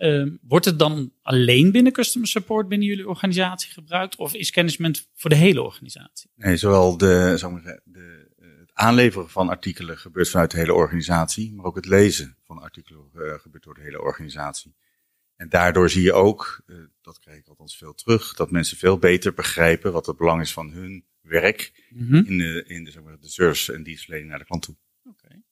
ehm, 0.00 0.36
wordt 0.42 0.64
het 0.64 0.78
dan 0.78 1.12
alleen 1.22 1.72
binnen 1.72 1.92
customer 1.92 2.28
support 2.28 2.68
binnen 2.68 2.88
jullie 2.88 3.08
organisatie 3.08 3.72
gebruikt? 3.72 4.16
Of 4.16 4.34
is 4.34 4.50
kennismanagement 4.50 5.10
voor 5.14 5.30
de 5.30 5.36
hele 5.36 5.62
organisatie? 5.62 6.30
Nee, 6.34 6.56
zowel 6.56 6.96
de, 6.96 7.34
zeg 7.36 7.50
maar, 7.50 7.60
zeggen, 7.60 7.82
de, 7.84 8.28
het 8.60 8.70
aanleveren 8.74 9.30
van 9.30 9.48
artikelen 9.48 9.98
gebeurt 9.98 10.28
vanuit 10.28 10.50
de 10.50 10.56
hele 10.56 10.74
organisatie, 10.74 11.54
maar 11.54 11.64
ook 11.64 11.76
het 11.76 11.86
lezen 11.86 12.36
van 12.44 12.58
artikelen 12.58 13.10
eh, 13.14 13.38
gebeurt 13.38 13.64
door 13.64 13.74
de 13.74 13.80
hele 13.80 14.00
organisatie. 14.00 14.74
En 15.36 15.48
daardoor 15.48 15.90
zie 15.90 16.02
je 16.02 16.12
ook, 16.12 16.62
eh, 16.66 16.76
dat 17.00 17.18
krijg 17.18 17.38
ik 17.38 17.48
althans 17.48 17.76
veel 17.76 17.94
terug, 17.94 18.34
dat 18.34 18.50
mensen 18.50 18.76
veel 18.76 18.98
beter 18.98 19.34
begrijpen 19.34 19.92
wat 19.92 20.06
het 20.06 20.16
belang 20.16 20.40
is 20.40 20.52
van 20.52 20.70
hun 20.70 21.04
werk 21.20 21.88
in 22.24 22.38
de, 22.38 22.64
in 22.66 22.84
de, 22.84 22.90
zeg 22.90 23.02
maar, 23.02 23.20
de 23.20 23.28
service 23.28 23.72
en 23.72 23.82
dienstverlening 23.82 24.30
naar 24.30 24.38
de 24.38 24.44
klant 24.44 24.62
toe. 24.62 24.76
Oké. 25.04 25.42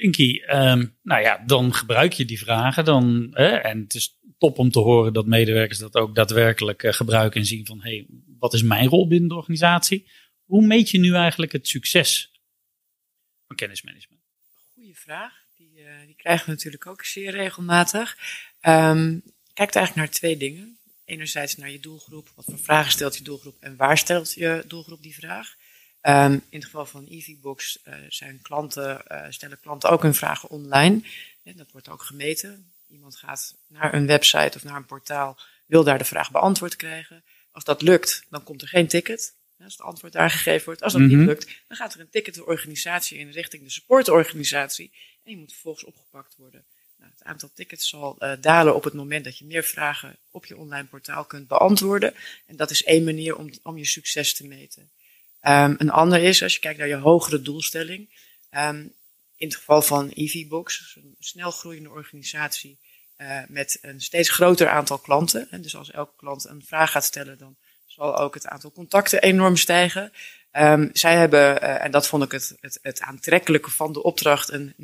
Inky, 0.00 0.40
ehm, 0.40 0.86
nou 1.02 1.22
ja, 1.22 1.42
dan 1.46 1.74
gebruik 1.74 2.12
je 2.12 2.24
die 2.24 2.38
vragen. 2.38 2.84
Dan, 2.84 3.28
hè, 3.30 3.48
en 3.48 3.80
het 3.80 3.94
is 3.94 4.18
top 4.38 4.58
om 4.58 4.70
te 4.70 4.78
horen 4.78 5.12
dat 5.12 5.26
medewerkers 5.26 5.78
dat 5.78 5.94
ook 5.94 6.14
daadwerkelijk 6.14 6.82
eh, 6.82 6.92
gebruiken 6.92 7.40
en 7.40 7.46
zien 7.46 7.66
van, 7.66 7.82
hé, 7.82 7.90
hey, 7.90 8.06
wat 8.38 8.54
is 8.54 8.62
mijn 8.62 8.88
rol 8.88 9.08
binnen 9.08 9.28
de 9.28 9.34
organisatie? 9.34 10.08
Hoe 10.44 10.66
meet 10.66 10.90
je 10.90 10.98
nu 10.98 11.14
eigenlijk 11.14 11.52
het 11.52 11.68
succes 11.68 12.32
van 13.46 13.56
kennismanagement? 13.56 14.22
Goeie 14.74 14.96
vraag. 14.96 15.32
Die, 15.56 15.84
eh, 15.84 16.06
die 16.06 16.16
krijgen 16.16 16.46
we 16.46 16.52
natuurlijk 16.52 16.86
ook 16.86 17.04
zeer 17.04 17.30
regelmatig. 17.30 18.16
Ehm 18.60 19.18
kijkt 19.60 19.76
eigenlijk 19.76 20.06
naar 20.06 20.16
twee 20.16 20.36
dingen. 20.36 20.78
Enerzijds 21.04 21.56
naar 21.56 21.70
je 21.70 21.80
doelgroep. 21.80 22.32
Wat 22.34 22.44
voor 22.44 22.58
vragen 22.58 22.92
stelt 22.92 23.16
je 23.16 23.24
doelgroep 23.24 23.56
en 23.60 23.76
waar 23.76 23.98
stelt 23.98 24.34
je 24.34 24.64
doelgroep 24.66 25.02
die 25.02 25.14
vraag? 25.14 25.56
Ehm, 26.00 26.32
in 26.32 26.42
het 26.50 26.64
geval 26.64 26.86
van 26.86 27.06
EasyBox 27.08 27.82
eh, 27.82 27.94
zijn 28.08 28.42
klanten, 28.42 29.06
eh, 29.06 29.30
stellen 29.30 29.60
klanten 29.60 29.90
ook 29.90 30.02
hun 30.02 30.14
vragen 30.14 30.48
online. 30.48 31.02
En 31.42 31.56
dat 31.56 31.72
wordt 31.72 31.88
ook 31.88 32.02
gemeten. 32.02 32.72
Iemand 32.88 33.16
gaat 33.16 33.54
naar 33.66 33.94
een 33.94 34.06
website 34.06 34.56
of 34.56 34.64
naar 34.64 34.76
een 34.76 34.86
portaal, 34.86 35.38
wil 35.66 35.84
daar 35.84 35.98
de 35.98 36.04
vraag 36.04 36.30
beantwoord 36.30 36.76
krijgen. 36.76 37.24
Als 37.52 37.64
dat 37.64 37.82
lukt, 37.82 38.26
dan 38.30 38.42
komt 38.42 38.62
er 38.62 38.68
geen 38.68 38.88
ticket. 38.88 39.34
Als 39.64 39.72
het 39.72 39.82
antwoord 39.82 40.12
daar 40.12 40.30
gegeven 40.30 40.64
wordt. 40.64 40.82
Als 40.82 40.92
dat 40.92 41.02
Mhm. 41.02 41.16
niet 41.16 41.26
lukt, 41.26 41.62
dan 41.68 41.76
gaat 41.76 41.94
er 41.94 42.00
een 42.00 42.10
ticket 42.10 42.34
de 42.34 42.46
organisatie 42.46 43.18
in 43.18 43.30
richting 43.30 43.62
de 43.62 43.70
supportorganisatie. 43.70 44.90
En 44.94 45.30
die 45.30 45.36
moet 45.36 45.52
vervolgens 45.52 45.84
opgepakt 45.84 46.36
worden 46.36 46.64
Nou, 46.98 47.12
het 47.12 47.22
aantal 47.22 47.50
tickets 47.54 47.88
zal 47.88 48.16
uh, 48.18 48.32
dalen 48.40 48.74
op 48.74 48.84
het 48.84 48.92
moment 48.92 49.24
dat 49.24 49.38
je 49.38 49.44
meer 49.44 49.62
vragen 49.62 50.16
op 50.30 50.46
je 50.46 50.56
online 50.56 50.88
portaal 50.88 51.24
kunt 51.24 51.48
beantwoorden. 51.48 52.14
En 52.46 52.56
dat 52.56 52.70
is 52.70 52.84
één 52.84 53.04
manier 53.04 53.36
om, 53.36 53.50
om 53.62 53.78
je 53.78 53.84
succes 53.84 54.34
te 54.34 54.46
meten. 54.46 54.90
Um, 55.42 55.74
een 55.78 55.90
ander 55.90 56.22
is, 56.22 56.42
als 56.42 56.54
je 56.54 56.60
kijkt 56.60 56.78
naar 56.78 56.88
je 56.88 56.94
hogere 56.94 57.42
doelstelling. 57.42 58.08
Um, 58.50 58.92
in 59.36 59.46
het 59.46 59.56
geval 59.56 59.82
van 59.82 60.08
EVBox, 60.08 60.96
een 60.96 61.16
snel 61.18 61.50
groeiende 61.50 61.90
organisatie 61.90 62.78
uh, 63.20 63.40
met 63.48 63.78
een 63.80 64.00
steeds 64.00 64.28
groter 64.28 64.68
aantal 64.68 64.98
klanten. 64.98 65.50
En 65.50 65.62
dus 65.62 65.76
als 65.76 65.90
elke 65.90 66.16
klant 66.16 66.44
een 66.44 66.64
vraag 66.66 66.90
gaat 66.90 67.04
stellen, 67.04 67.38
dan 67.38 67.56
zal 67.86 68.18
ook 68.18 68.34
het 68.34 68.46
aantal 68.46 68.72
contacten 68.72 69.22
enorm 69.22 69.56
stijgen. 69.56 70.12
Um, 70.52 70.90
zij 70.92 71.16
hebben, 71.16 71.62
uh, 71.62 71.84
en 71.84 71.90
dat 71.90 72.06
vond 72.06 72.24
ik 72.24 72.32
het, 72.32 72.56
het, 72.60 72.78
het 72.82 73.00
aantrekkelijke 73.00 73.70
van 73.70 73.92
de 73.92 74.02
opdracht, 74.02 74.48
een 74.48 74.74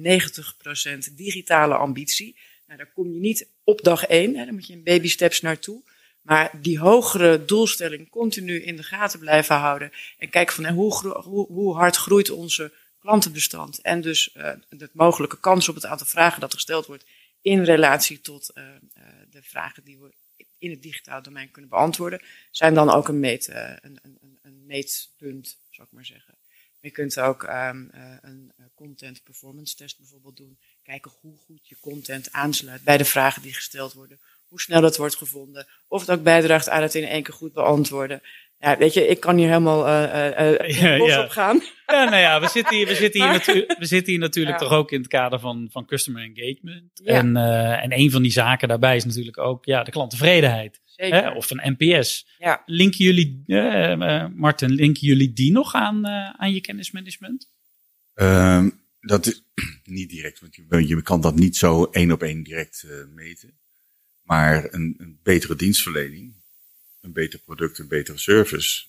90% 1.08 1.14
digitale 1.14 1.74
ambitie. 1.74 2.36
Nou, 2.66 2.78
daar 2.78 2.92
kom 2.92 3.12
je 3.12 3.20
niet 3.20 3.48
op 3.64 3.82
dag 3.82 4.04
één, 4.04 4.36
hè, 4.36 4.44
daar 4.44 4.54
moet 4.54 4.66
je 4.66 4.72
in 4.72 4.82
baby 4.82 5.08
steps 5.08 5.40
naartoe. 5.40 5.82
Maar 6.26 6.50
die 6.60 6.78
hogere 6.78 7.44
doelstelling 7.44 8.08
continu 8.08 8.62
in 8.62 8.76
de 8.76 8.82
gaten 8.82 9.18
blijven 9.18 9.56
houden. 9.56 9.92
En 10.18 10.30
kijken 10.30 10.54
van 10.54 10.66
hoe, 10.66 11.08
hoe, 11.08 11.46
hoe 11.46 11.74
hard 11.74 11.96
groeit 11.96 12.30
onze 12.30 12.72
klantenbestand. 12.98 13.80
En 13.80 14.00
dus 14.00 14.32
de 14.68 14.90
mogelijke 14.92 15.40
kans 15.40 15.68
op 15.68 15.74
het 15.74 15.86
aantal 15.86 16.06
vragen 16.06 16.40
dat 16.40 16.54
gesteld 16.54 16.86
wordt 16.86 17.04
in 17.40 17.64
relatie 17.64 18.20
tot 18.20 18.50
uh, 18.54 18.64
de 19.30 19.42
vragen 19.42 19.84
die 19.84 19.98
we 19.98 20.14
in 20.58 20.70
het 20.70 20.82
digitale 20.82 21.22
domein 21.22 21.50
kunnen 21.50 21.70
beantwoorden, 21.70 22.22
zijn 22.50 22.74
dan 22.74 22.90
ook 22.90 23.08
een, 23.08 23.20
meet, 23.20 23.48
een, 23.48 23.98
een, 24.02 24.38
een 24.42 24.66
meetpunt, 24.66 25.58
zou 25.70 25.86
ik 25.86 25.94
maar 25.94 26.04
zeggen. 26.04 26.34
Je 26.80 26.90
kunt 26.90 27.20
ook 27.20 27.42
um, 27.42 27.88
een 28.20 28.52
content 28.74 29.22
performance 29.22 29.76
test 29.76 29.98
bijvoorbeeld 29.98 30.36
doen. 30.36 30.58
Kijken 30.82 31.12
hoe 31.20 31.36
goed 31.46 31.68
je 31.68 31.76
content 31.80 32.32
aansluit 32.32 32.82
bij 32.82 32.96
de 32.96 33.04
vragen 33.04 33.42
die 33.42 33.54
gesteld 33.54 33.92
worden. 33.92 34.20
Hoe 34.48 34.60
snel 34.60 34.82
het 34.82 34.96
wordt 34.96 35.16
gevonden. 35.16 35.66
Of 35.88 36.00
het 36.00 36.10
ook 36.10 36.22
bijdraagt 36.22 36.68
aan 36.68 36.82
het 36.82 36.94
in 36.94 37.04
één 37.04 37.22
keer 37.22 37.34
goed 37.34 37.52
beantwoorden. 37.52 38.22
Ja, 38.58 38.78
weet 38.78 38.94
je, 38.94 39.06
ik 39.06 39.20
kan 39.20 39.36
hier 39.36 39.46
helemaal 39.46 39.86
uh, 39.86 40.02
uh, 40.02 40.68
ja, 40.80 40.94
ja. 40.94 41.22
op 41.22 41.28
gaan. 41.28 41.62
Ja, 41.86 42.04
nou 42.04 42.16
ja, 42.16 42.40
we 42.40 42.48
zitten 42.48 42.76
hier, 42.76 42.86
we 42.86 42.94
zitten 42.94 43.22
hier, 43.22 43.32
natu 43.36 43.64
we 43.78 43.86
zitten 43.86 44.12
hier 44.12 44.20
natuurlijk 44.20 44.60
ja. 44.60 44.66
toch 44.66 44.76
ook 44.76 44.90
in 44.90 44.98
het 44.98 45.08
kader 45.08 45.40
van, 45.40 45.68
van 45.72 45.86
customer 45.86 46.22
engagement. 46.22 46.90
Ja. 46.94 47.14
En, 47.14 47.36
uh, 47.36 47.84
en 47.84 47.98
een 47.98 48.10
van 48.10 48.22
die 48.22 48.30
zaken 48.30 48.68
daarbij 48.68 48.96
is 48.96 49.04
natuurlijk 49.04 49.38
ook 49.38 49.64
ja, 49.64 49.82
de 49.82 49.90
klanttevredenheid. 49.90 50.80
Hè? 50.96 51.30
Of 51.30 51.50
een 51.50 51.76
NPS. 51.78 52.26
Ja. 52.38 52.62
Linken 52.66 53.04
jullie, 53.04 53.42
uh, 53.46 54.26
Martin, 54.34 54.70
linken 54.70 55.06
jullie 55.06 55.32
die 55.32 55.52
nog 55.52 55.74
aan, 55.74 56.06
uh, 56.06 56.30
aan 56.30 56.52
je 56.52 56.60
kennismanagement? 56.60 57.50
Um, 58.14 58.84
dat 59.00 59.26
is 59.26 59.44
niet 59.84 60.10
direct, 60.10 60.40
want 60.40 60.56
je, 60.56 60.86
je 60.86 61.02
kan 61.02 61.20
dat 61.20 61.34
niet 61.34 61.56
zo 61.56 61.84
één 61.84 62.12
op 62.12 62.22
één 62.22 62.42
direct 62.42 62.84
uh, 62.86 63.14
meten. 63.14 63.58
Maar 64.26 64.74
een, 64.74 64.94
een 64.98 65.18
betere 65.22 65.56
dienstverlening, 65.56 66.34
een 67.00 67.12
beter 67.12 67.38
product, 67.38 67.78
een 67.78 67.88
betere 67.88 68.18
service, 68.18 68.86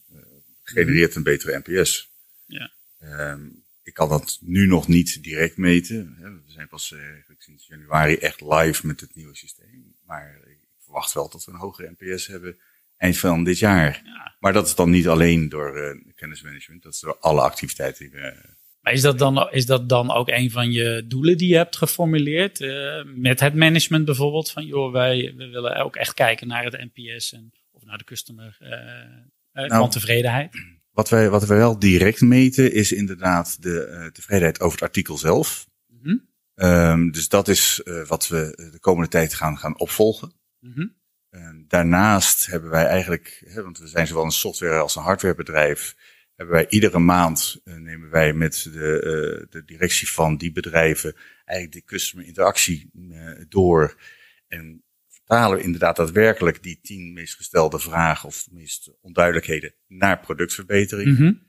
genereert 0.63 1.15
een 1.15 1.23
betere 1.23 1.61
NPS. 1.63 2.11
Ja. 2.45 2.71
Um, 2.99 3.63
ik 3.83 3.93
kan 3.93 4.09
dat 4.09 4.37
nu 4.41 4.67
nog 4.67 4.87
niet 4.87 5.23
direct 5.23 5.57
meten. 5.57 6.17
We 6.45 6.51
zijn 6.51 6.67
pas 6.67 6.91
uh, 6.91 6.99
sinds 7.37 7.67
januari 7.67 8.15
echt 8.15 8.41
live 8.41 8.87
met 8.87 8.99
het 8.99 9.15
nieuwe 9.15 9.35
systeem. 9.35 9.95
Maar 10.05 10.39
ik 10.45 10.59
verwacht 10.83 11.13
wel 11.13 11.29
dat 11.29 11.45
we 11.45 11.51
een 11.51 11.57
hogere 11.57 11.95
NPS 11.97 12.27
hebben 12.27 12.57
eind 12.97 13.17
van 13.17 13.43
dit 13.43 13.59
jaar. 13.59 14.01
Ja. 14.03 14.35
Maar 14.39 14.53
dat 14.53 14.67
is 14.67 14.75
dan 14.75 14.89
niet 14.89 15.07
alleen 15.07 15.49
door 15.49 15.77
uh, 15.77 16.13
kennismanagement, 16.15 16.83
dat 16.83 16.93
is 16.93 16.99
door 16.99 17.17
alle 17.17 17.41
activiteiten 17.41 18.09
die 18.09 18.19
we. 18.19 18.55
Maar 18.87 18.95
is 18.95 19.01
dat, 19.01 19.19
dan, 19.19 19.49
is 19.51 19.65
dat 19.65 19.89
dan 19.89 20.11
ook 20.11 20.29
een 20.29 20.51
van 20.51 20.71
je 20.71 21.05
doelen 21.07 21.37
die 21.37 21.47
je 21.47 21.55
hebt 21.55 21.77
geformuleerd? 21.77 22.59
Uh, 22.59 23.03
met 23.05 23.39
het 23.39 23.55
management 23.55 24.05
bijvoorbeeld? 24.05 24.51
Van 24.51 24.65
joh, 24.65 24.91
wij 24.91 25.33
we 25.37 25.47
willen 25.47 25.83
ook 25.83 25.95
echt 25.95 26.13
kijken 26.13 26.47
naar 26.47 26.63
het 26.63 26.89
NPS 26.93 27.33
en, 27.33 27.51
of 27.71 27.83
naar 27.85 27.97
de 27.97 28.03
customer 28.03 28.57
uh, 28.61 29.67
nou, 29.67 29.89
tevredenheid. 29.89 30.55
Wat 30.91 31.09
wij, 31.09 31.29
wat 31.29 31.45
wij 31.45 31.57
wel 31.57 31.79
direct 31.79 32.21
meten 32.21 32.73
is 32.73 32.91
inderdaad 32.91 33.61
de 33.61 33.87
uh, 33.91 34.11
tevredenheid 34.11 34.59
over 34.59 34.73
het 34.73 34.87
artikel 34.87 35.17
zelf. 35.17 35.67
Mm 35.87 35.99
-hmm. 36.03 36.29
um, 36.65 37.11
dus 37.11 37.29
dat 37.29 37.47
is 37.47 37.81
wat 38.07 38.27
we 38.27 38.69
de 38.71 38.79
komende 38.79 39.09
tijd 39.09 39.33
gaan, 39.33 39.57
gaan 39.57 39.79
opvolgen. 39.79 40.33
Mm 40.59 40.73
-hmm. 40.73 40.95
um, 41.29 41.65
daarnaast 41.67 42.45
hebben 42.45 42.69
wij 42.69 42.85
eigenlijk, 42.85 43.43
hè, 43.47 43.63
want 43.63 43.77
we 43.77 43.87
zijn 43.87 44.07
zowel 44.07 44.23
een 44.23 44.31
software 44.31 44.79
als 44.79 44.95
een 44.95 45.03
hardwarebedrijf, 45.03 45.95
hebben 46.37 46.55
wij 46.55 46.67
iedere 46.69 46.99
maand 46.99 47.61
uh, 47.63 47.75
nemen 47.75 48.09
wij 48.09 48.33
met 48.33 48.69
de, 48.73 49.47
de 49.49 49.63
directie 49.65 50.09
van 50.09 50.37
die 50.37 50.51
bedrijven 50.51 51.15
eigenlijk 51.45 51.79
de 51.79 51.91
customer 51.93 52.25
interactie 52.25 52.91
door. 53.49 53.95
En 54.47 54.83
vertalen 55.07 55.57
we 55.57 55.63
inderdaad 55.63 55.95
daadwerkelijk 55.95 56.63
die 56.63 56.79
tien 56.81 57.13
meest 57.13 57.35
gestelde 57.35 57.79
vragen 57.79 58.27
of 58.27 58.47
meest 58.51 58.91
onduidelijkheden 59.01 59.73
naar 59.87 60.19
productverbetering. 60.19 61.07
Mm 61.07 61.15
-hmm. 61.15 61.41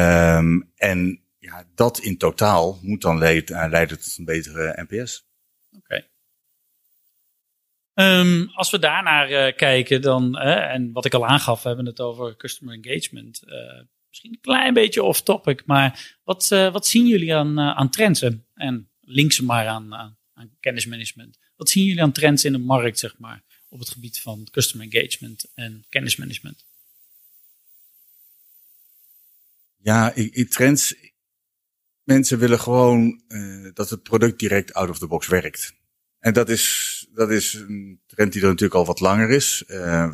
um, 0.00 0.72
en 0.76 1.24
ja, 1.38 1.64
dat 1.74 1.98
in 1.98 2.18
totaal 2.18 2.78
moet 2.82 3.02
dan 3.02 3.18
leiden, 3.18 3.70
leiden 3.70 3.98
tot 3.98 4.16
een 4.18 4.24
betere 4.24 4.86
NPS. 4.88 5.28
Oké. 5.72 5.84
Okay. 5.84 6.08
Um, 8.20 8.50
als 8.54 8.70
we 8.70 8.78
daarnaar 8.78 9.30
uh, 9.30 9.56
kijken, 9.56 10.02
dan, 10.02 10.36
uh, 10.36 10.72
en 10.72 10.92
wat 10.92 11.04
ik 11.04 11.14
al 11.14 11.26
aangaf, 11.26 11.62
we 11.62 11.68
hebben 11.68 11.86
het 11.86 12.00
over 12.00 12.36
customer 12.36 12.74
engagement. 12.82 13.42
Uh, 13.46 13.82
misschien 14.14 14.32
een 14.32 14.54
klein 14.54 14.74
beetje 14.74 15.02
off 15.02 15.22
topic, 15.22 15.62
maar 15.66 16.16
wat, 16.24 16.48
wat 16.48 16.86
zien 16.86 17.06
jullie 17.06 17.34
aan, 17.34 17.60
aan 17.60 17.90
trends? 17.90 18.24
En 18.54 18.90
link 19.00 19.32
ze 19.32 19.44
maar 19.44 19.66
aan, 19.66 19.94
aan, 19.94 20.16
kennismanagement. 20.60 21.38
Wat 21.56 21.70
zien 21.70 21.84
jullie 21.84 22.02
aan 22.02 22.12
trends 22.12 22.44
in 22.44 22.52
de 22.52 22.58
markt, 22.58 22.98
zeg 22.98 23.18
maar, 23.18 23.42
op 23.68 23.78
het 23.78 23.88
gebied 23.88 24.20
van 24.20 24.48
customer 24.50 24.86
engagement 24.90 25.50
en 25.54 25.84
kennismanagement? 25.88 26.64
Ja, 29.82 30.12
ik, 30.14 30.50
trends. 30.50 30.94
Mensen 32.02 32.38
willen 32.38 32.60
gewoon 32.60 33.22
uh, 33.28 33.70
dat 33.74 33.90
het 33.90 34.02
product 34.02 34.38
direct 34.38 34.72
out 34.72 34.88
of 34.88 34.98
the 34.98 35.06
box 35.06 35.26
werkt. 35.26 35.74
En 36.18 36.32
dat 36.32 36.48
is, 36.48 37.06
dat 37.12 37.30
is 37.30 37.54
een 37.54 38.00
trend 38.06 38.32
die 38.32 38.42
er 38.42 38.48
natuurlijk 38.48 38.78
al 38.78 38.86
wat 38.86 39.00
langer 39.00 39.30
is. 39.30 39.64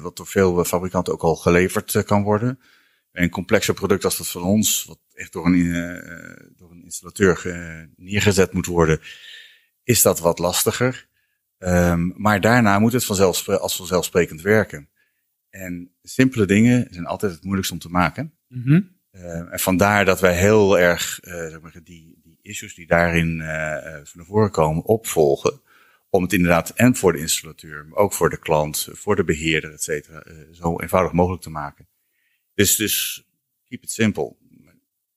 Wat 0.00 0.16
door 0.16 0.26
veel 0.26 0.64
fabrikanten 0.64 1.12
ook 1.12 1.22
al 1.22 1.36
geleverd 1.36 2.04
kan 2.04 2.22
worden. 2.22 2.60
En 3.12 3.22
een 3.22 3.30
complexer 3.30 3.74
product 3.74 4.04
als 4.04 4.18
dat 4.18 4.28
van 4.28 4.42
ons, 4.42 4.84
wat 4.84 4.98
echt 5.14 5.32
door 5.32 5.46
een, 5.46 5.54
uh, 5.54 6.50
door 6.56 6.70
een 6.70 6.84
installateur 6.84 7.88
neergezet 7.96 8.52
moet 8.52 8.66
worden, 8.66 9.00
is 9.82 10.02
dat 10.02 10.20
wat 10.20 10.38
lastiger. 10.38 11.08
Um, 11.58 12.12
maar 12.16 12.40
daarna 12.40 12.78
moet 12.78 12.92
het 12.92 13.04
vanzelf, 13.04 13.48
als 13.48 13.76
vanzelfsprekend 13.76 14.40
werken. 14.40 14.88
En 15.50 15.90
simpele 16.02 16.46
dingen 16.46 16.86
zijn 16.90 17.06
altijd 17.06 17.32
het 17.32 17.42
moeilijkst 17.42 17.72
om 17.72 17.78
te 17.78 17.90
maken. 17.90 18.34
Mm 18.48 18.62
-hmm. 18.62 18.96
uh, 19.12 19.52
en 19.52 19.60
vandaar 19.60 20.04
dat 20.04 20.20
wij 20.20 20.36
heel 20.36 20.78
erg 20.78 21.18
zeg 21.22 21.60
maar, 21.60 21.72
die, 21.84 22.18
die 22.22 22.38
issues 22.42 22.74
die 22.74 22.86
daarin 22.86 23.36
naar 23.36 24.04
voren 24.14 24.50
komen 24.50 24.84
opvolgen. 24.84 25.60
Om 26.10 26.22
het 26.22 26.32
inderdaad 26.32 26.70
en 26.70 26.96
voor 26.96 27.12
de 27.12 27.18
installateur, 27.18 27.86
maar 27.86 27.98
ook 27.98 28.12
voor 28.12 28.30
de 28.30 28.38
klant, 28.38 28.88
voor 28.92 29.16
de 29.16 29.24
beheerder, 29.24 29.72
et 29.72 29.82
cetera, 29.82 30.24
zo 30.52 30.80
eenvoudig 30.80 31.12
mogelijk 31.12 31.42
te 31.42 31.50
maken. 31.50 31.88
Dus, 32.54 32.76
dus 32.76 33.24
keep 33.64 33.82
it 33.82 33.90
simple. 33.90 34.36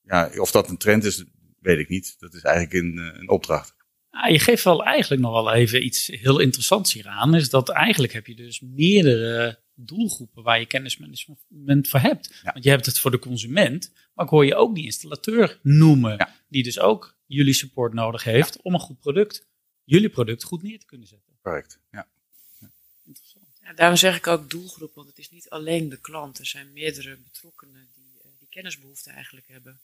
Ja, 0.02 0.30
of 0.36 0.50
dat 0.50 0.68
een 0.68 0.76
trend 0.76 1.04
is, 1.04 1.24
weet 1.60 1.78
ik 1.78 1.88
niet. 1.88 2.14
Dat 2.18 2.34
is 2.34 2.42
eigenlijk 2.42 2.74
een, 2.74 2.96
een 2.96 3.28
opdracht. 3.28 3.74
Ah, 4.10 4.30
je 4.30 4.38
geeft 4.38 4.64
wel 4.64 4.84
eigenlijk 4.84 5.22
nog 5.22 5.32
wel 5.32 5.52
even 5.52 5.84
iets 5.84 6.06
heel 6.06 6.38
interessants 6.38 6.92
hier 6.92 7.06
aan. 7.06 7.34
Is 7.34 7.50
dat 7.50 7.68
eigenlijk 7.68 8.12
heb 8.12 8.26
je 8.26 8.34
dus 8.34 8.60
meerdere 8.60 9.62
doelgroepen 9.74 10.42
waar 10.42 10.58
je 10.58 10.66
kennismanagement 10.66 11.88
voor 11.88 12.00
hebt. 12.00 12.40
Ja. 12.42 12.52
Want 12.52 12.64
je 12.64 12.70
hebt 12.70 12.86
het 12.86 12.98
voor 12.98 13.10
de 13.10 13.18
consument, 13.18 13.92
maar 14.14 14.24
ik 14.24 14.30
hoor 14.30 14.46
je 14.46 14.54
ook 14.54 14.74
die 14.74 14.84
installateur 14.84 15.58
noemen. 15.62 16.16
Ja. 16.16 16.34
Die 16.48 16.62
dus 16.62 16.78
ook 16.78 17.16
jullie 17.26 17.52
support 17.52 17.92
nodig 17.92 18.24
heeft 18.24 18.62
om 18.62 18.74
een 18.74 18.80
goed 18.80 19.00
product, 19.00 19.48
jullie 19.84 20.10
product 20.10 20.42
goed 20.42 20.62
neer 20.62 20.78
te 20.78 20.86
kunnen 20.86 21.06
zetten. 21.06 21.38
Correct, 21.42 21.80
ja. 21.90 22.08
Interessant. 23.04 23.43
Ja, 23.64 23.72
daarom 23.72 23.96
zeg 23.96 24.16
ik 24.16 24.26
ook 24.26 24.50
doelgroep, 24.50 24.94
want 24.94 25.08
het 25.08 25.18
is 25.18 25.30
niet 25.30 25.50
alleen 25.50 25.88
de 25.88 26.00
klant. 26.00 26.38
Er 26.38 26.46
zijn 26.46 26.72
meerdere 26.72 27.16
betrokkenen 27.16 27.88
die, 27.94 28.20
die 28.38 28.48
kennisbehoeften 28.50 29.12
eigenlijk 29.12 29.48
hebben. 29.48 29.80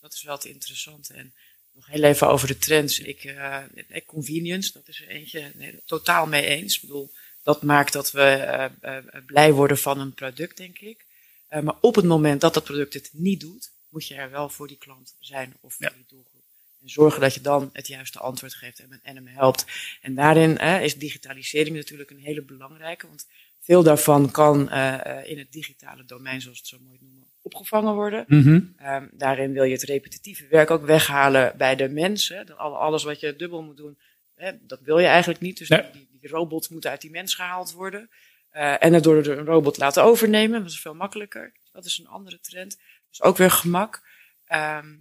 Dat 0.00 0.14
is 0.14 0.22
wel 0.22 0.34
het 0.34 0.44
interessante. 0.44 1.14
En 1.14 1.34
nog 1.72 1.86
heel 1.86 2.02
even 2.02 2.28
over 2.28 2.48
de 2.48 2.58
trends. 2.58 2.98
Ik, 2.98 3.24
uh, 3.24 3.62
convenience, 4.06 4.72
dat 4.72 4.88
is 4.88 5.00
er 5.00 5.08
eentje 5.08 5.52
nee, 5.54 5.80
totaal 5.84 6.26
mee 6.26 6.44
eens. 6.44 6.74
Ik 6.74 6.80
bedoel, 6.80 7.12
dat 7.42 7.62
maakt 7.62 7.92
dat 7.92 8.10
we 8.10 8.70
uh, 8.82 8.96
uh, 9.14 9.24
blij 9.26 9.52
worden 9.52 9.78
van 9.78 10.00
een 10.00 10.14
product, 10.14 10.56
denk 10.56 10.78
ik. 10.78 11.04
maar 11.48 11.76
op 11.80 11.94
het 11.94 12.04
moment 12.04 12.40
dat 12.40 12.54
dat 12.54 12.64
product 12.64 12.94
het 12.94 13.10
niet 13.12 13.40
doet, 13.40 13.70
moet 13.88 14.06
je 14.06 14.14
er 14.14 14.30
wel 14.30 14.48
voor 14.48 14.68
die 14.68 14.78
klant 14.78 15.14
zijn 15.20 15.56
of 15.60 15.74
voor 15.74 15.86
ja. 15.86 15.92
die 15.92 16.04
doelgroep. 16.08 16.35
En 16.86 16.92
zorgen 16.92 17.20
dat 17.20 17.34
je 17.34 17.40
dan 17.40 17.70
het 17.72 17.86
juiste 17.86 18.18
antwoord 18.18 18.54
geeft 18.54 18.78
en, 18.78 19.00
en 19.02 19.16
hem 19.16 19.26
helpt. 19.26 19.66
En 20.00 20.14
daarin 20.14 20.56
is 20.58 20.98
digitalisering 20.98 21.76
natuurlijk 21.76 22.10
een 22.10 22.20
hele 22.20 22.42
belangrijke. 22.42 23.06
Want 23.06 23.26
veel 23.60 23.82
daarvan 23.82 24.30
kan 24.30 24.60
in 25.24 25.38
het 25.38 25.52
digitale 25.52 26.04
domein, 26.04 26.40
zoals 26.40 26.58
het 26.58 26.66
zo 26.66 26.78
mooi 26.80 26.98
noemen, 27.00 27.26
opgevangen 27.42 27.94
worden. 27.94 28.24
Mm 28.26 28.42
-hmm. 28.42 28.76
um, 28.86 29.10
daarin 29.12 29.52
wil 29.52 29.62
je 29.62 29.72
het 29.72 29.82
repetitieve 29.82 30.46
werk 30.46 30.70
ook 30.70 30.84
weghalen 30.84 31.54
bij 31.56 31.76
de 31.76 31.88
mensen. 31.88 32.56
Alles 32.56 33.02
wat 33.02 33.20
je 33.20 33.36
dubbel 33.36 33.62
moet 33.62 33.76
doen, 33.76 33.98
Hè, 34.36 34.52
dat 34.60 34.80
wil 34.80 34.98
je 34.98 35.06
eigenlijk 35.06 35.40
niet. 35.40 35.58
Dus 35.58 35.68
Nee. 35.68 35.90
die, 35.92 36.08
die 36.20 36.30
robots 36.30 36.68
moeten 36.68 36.90
uit 36.90 37.00
die 37.00 37.10
mens 37.10 37.34
gehaald 37.34 37.72
worden. 37.72 38.10
Eh, 38.50 38.82
en 38.84 38.92
het 38.92 39.04
door 39.04 39.26
een 39.26 39.44
robot 39.44 39.76
laten 39.76 40.02
overnemen, 40.02 40.62
dat 40.62 40.70
is 40.70 40.80
veel 40.80 40.94
makkelijker. 40.94 41.52
Dat 41.72 41.84
is 41.84 41.98
een 41.98 42.08
andere 42.08 42.40
trend. 42.40 42.80
Dus 43.08 43.22
ook 43.22 43.36
weer 43.36 43.50
gemak. 43.50 44.02
Ehm, 44.44 44.94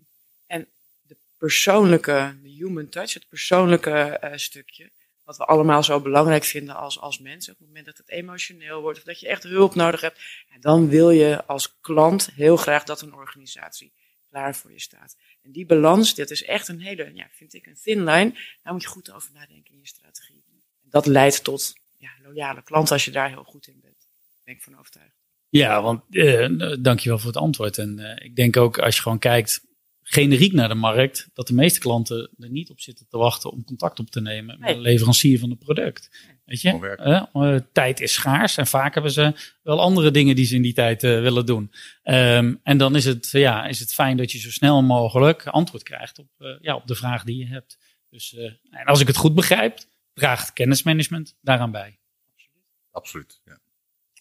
persoonlijke, 1.45 2.35
de 2.43 2.49
human 2.49 2.89
touch, 2.89 3.13
het 3.13 3.27
persoonlijke 3.29 3.91
eh, 3.91 4.37
stukje, 4.37 4.91
wat 5.23 5.37
we 5.37 5.45
allemaal 5.45 5.83
zo 5.83 6.01
belangrijk 6.01 6.43
vinden 6.43 6.75
als, 6.75 6.99
als 6.99 7.19
mensen. 7.19 7.53
Op 7.53 7.59
het 7.59 7.67
moment 7.67 7.85
dat 7.85 7.97
het 7.97 8.09
emotioneel 8.09 8.81
wordt 8.81 8.97
of 8.97 9.03
dat 9.03 9.19
je 9.19 9.27
echt 9.27 9.43
hulp 9.43 9.75
nodig 9.75 10.01
hebt, 10.01 10.19
dan 10.59 10.89
wil 10.89 11.09
je 11.09 11.45
als 11.45 11.75
klant 11.81 12.29
heel 12.35 12.57
graag 12.57 12.83
dat 12.83 13.01
een 13.01 13.13
organisatie 13.13 13.93
klaar 14.29 14.55
voor 14.55 14.71
je 14.71 14.79
staat. 14.79 15.17
En 15.41 15.51
die 15.51 15.65
balans, 15.65 16.15
dat 16.15 16.29
is 16.29 16.43
echt 16.43 16.67
een 16.67 16.81
hele, 16.81 17.11
ja, 17.13 17.27
vind 17.31 17.53
ik, 17.53 17.65
een 17.65 17.77
thin 17.83 18.03
line. 18.03 18.31
Daar 18.63 18.73
moet 18.73 18.81
je 18.81 18.87
goed 18.87 19.11
over 19.11 19.29
nadenken 19.33 19.73
in 19.73 19.79
je 19.79 19.87
strategie. 19.87 20.43
En 20.47 20.61
dat 20.89 21.05
leidt 21.05 21.43
tot 21.43 21.73
ja, 21.97 22.09
loyale 22.23 22.63
klanten 22.63 22.93
als 22.93 23.05
je 23.05 23.11
daar 23.11 23.29
heel 23.29 23.43
goed 23.43 23.67
in 23.67 23.79
bent. 23.81 23.97
Daar 23.97 24.43
ben 24.43 24.53
ik 24.53 24.61
van 24.61 24.79
overtuigd. 24.79 25.15
Ja, 25.49 25.81
want 25.81 26.01
eh, 26.09 26.75
dankjewel 26.79 27.17
voor 27.17 27.27
het 27.27 27.37
antwoord. 27.37 27.77
En 27.77 27.99
eh, 27.99 28.25
ik 28.25 28.35
denk 28.35 28.57
ook 28.57 28.79
als 28.79 28.95
je 28.95 29.01
gewoon 29.01 29.19
kijkt 29.19 29.64
generiek 30.07 30.53
naar 30.53 30.67
de 30.67 30.75
markt, 30.75 31.29
dat 31.33 31.47
de 31.47 31.53
meeste 31.53 31.79
klanten 31.79 32.29
er 32.39 32.49
niet 32.49 32.69
op 32.69 32.79
zitten 32.79 33.07
te 33.07 33.17
wachten 33.17 33.51
om 33.51 33.63
contact 33.63 33.99
op 33.99 34.09
te 34.09 34.21
nemen 34.21 34.59
met 34.59 34.69
een 34.69 34.79
leverancier 34.79 35.39
van 35.39 35.49
het 35.49 35.59
product. 35.59 36.09
Weet 36.45 36.61
je. 36.61 36.95
Eh, 36.95 37.23
eh, 37.33 37.61
tijd 37.71 37.99
is 37.99 38.13
schaars 38.13 38.57
en 38.57 38.67
vaak 38.67 38.93
hebben 38.93 39.11
ze 39.11 39.33
wel 39.63 39.81
andere 39.81 40.11
dingen 40.11 40.35
die 40.35 40.45
ze 40.45 40.55
in 40.55 40.61
die 40.61 40.73
tijd 40.73 41.03
eh, 41.03 41.21
willen 41.21 41.45
doen. 41.45 41.71
Ehm, 42.03 42.55
en 42.63 42.77
dan 42.77 42.95
is 42.95 43.05
het, 43.05 43.29
ja, 43.31 43.65
is 43.65 43.79
het 43.79 43.93
fijn 43.93 44.17
dat 44.17 44.31
je 44.31 44.39
zo 44.39 44.51
snel 44.51 44.83
mogelijk 44.83 45.47
antwoord 45.47 45.83
krijgt 45.83 46.19
op, 46.19 46.29
eh, 46.37 46.55
ja, 46.61 46.75
op 46.75 46.87
de 46.87 46.95
vraag 46.95 47.23
die 47.23 47.37
je 47.37 47.47
hebt. 47.47 47.77
Dus 48.09 48.33
eh, 48.33 48.51
en 48.69 48.85
als 48.85 48.99
ik 48.99 49.07
het 49.07 49.15
goed 49.15 49.35
begrijp, 49.35 49.79
draagt 50.13 50.53
kennismanagement 50.53 51.37
daaraan 51.41 51.71
bij. 51.71 51.99
Absoluut. 52.91 53.41
Ja. 53.45 53.59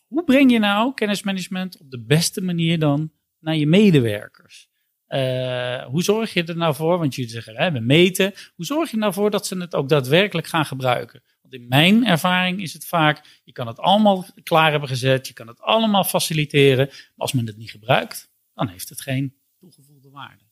Hoe 0.06 0.24
breng 0.24 0.50
je 0.50 0.58
nou 0.58 0.94
kennismanagement 0.94 1.78
op 1.78 1.90
de 1.90 2.00
beste 2.00 2.40
manier 2.40 2.78
dan 2.78 3.12
naar 3.38 3.56
je 3.56 3.66
medewerkers? 3.66 4.68
Eh, 5.14 5.84
hoe 5.84 6.02
zorg 6.02 6.32
je 6.32 6.44
er 6.44 6.56
nou 6.56 6.74
voor? 6.74 6.98
Want 6.98 7.14
jullie 7.14 7.30
zeggen, 7.30 7.56
hè, 7.56 7.72
we 7.72 7.80
meten. 7.80 8.32
Hoe 8.54 8.64
zorg 8.64 8.90
je 8.90 8.96
nou 8.96 9.12
voor 9.12 9.30
dat 9.30 9.46
ze 9.46 9.56
het 9.56 9.74
ook 9.74 9.88
daadwerkelijk 9.88 10.46
gaan 10.46 10.64
gebruiken? 10.64 11.22
Want 11.42 11.54
in 11.54 11.68
mijn 11.68 12.06
ervaring 12.06 12.62
is 12.62 12.72
het 12.72 12.86
vaak, 12.86 13.40
je 13.44 13.52
kan 13.52 13.66
het 13.66 13.78
allemaal 13.78 14.26
klaar 14.42 14.70
hebben 14.70 14.88
gezet, 14.88 15.26
je 15.26 15.32
kan 15.32 15.46
het 15.46 15.60
allemaal 15.60 16.04
faciliteren. 16.04 16.86
Maar 16.86 17.12
als 17.16 17.32
men 17.32 17.46
het 17.46 17.56
niet 17.56 17.70
gebruikt, 17.70 18.30
dan 18.54 18.68
heeft 18.68 18.88
het 18.88 19.00
geen 19.00 19.34
toegevoegde 19.58 20.10
waarde. 20.10 20.42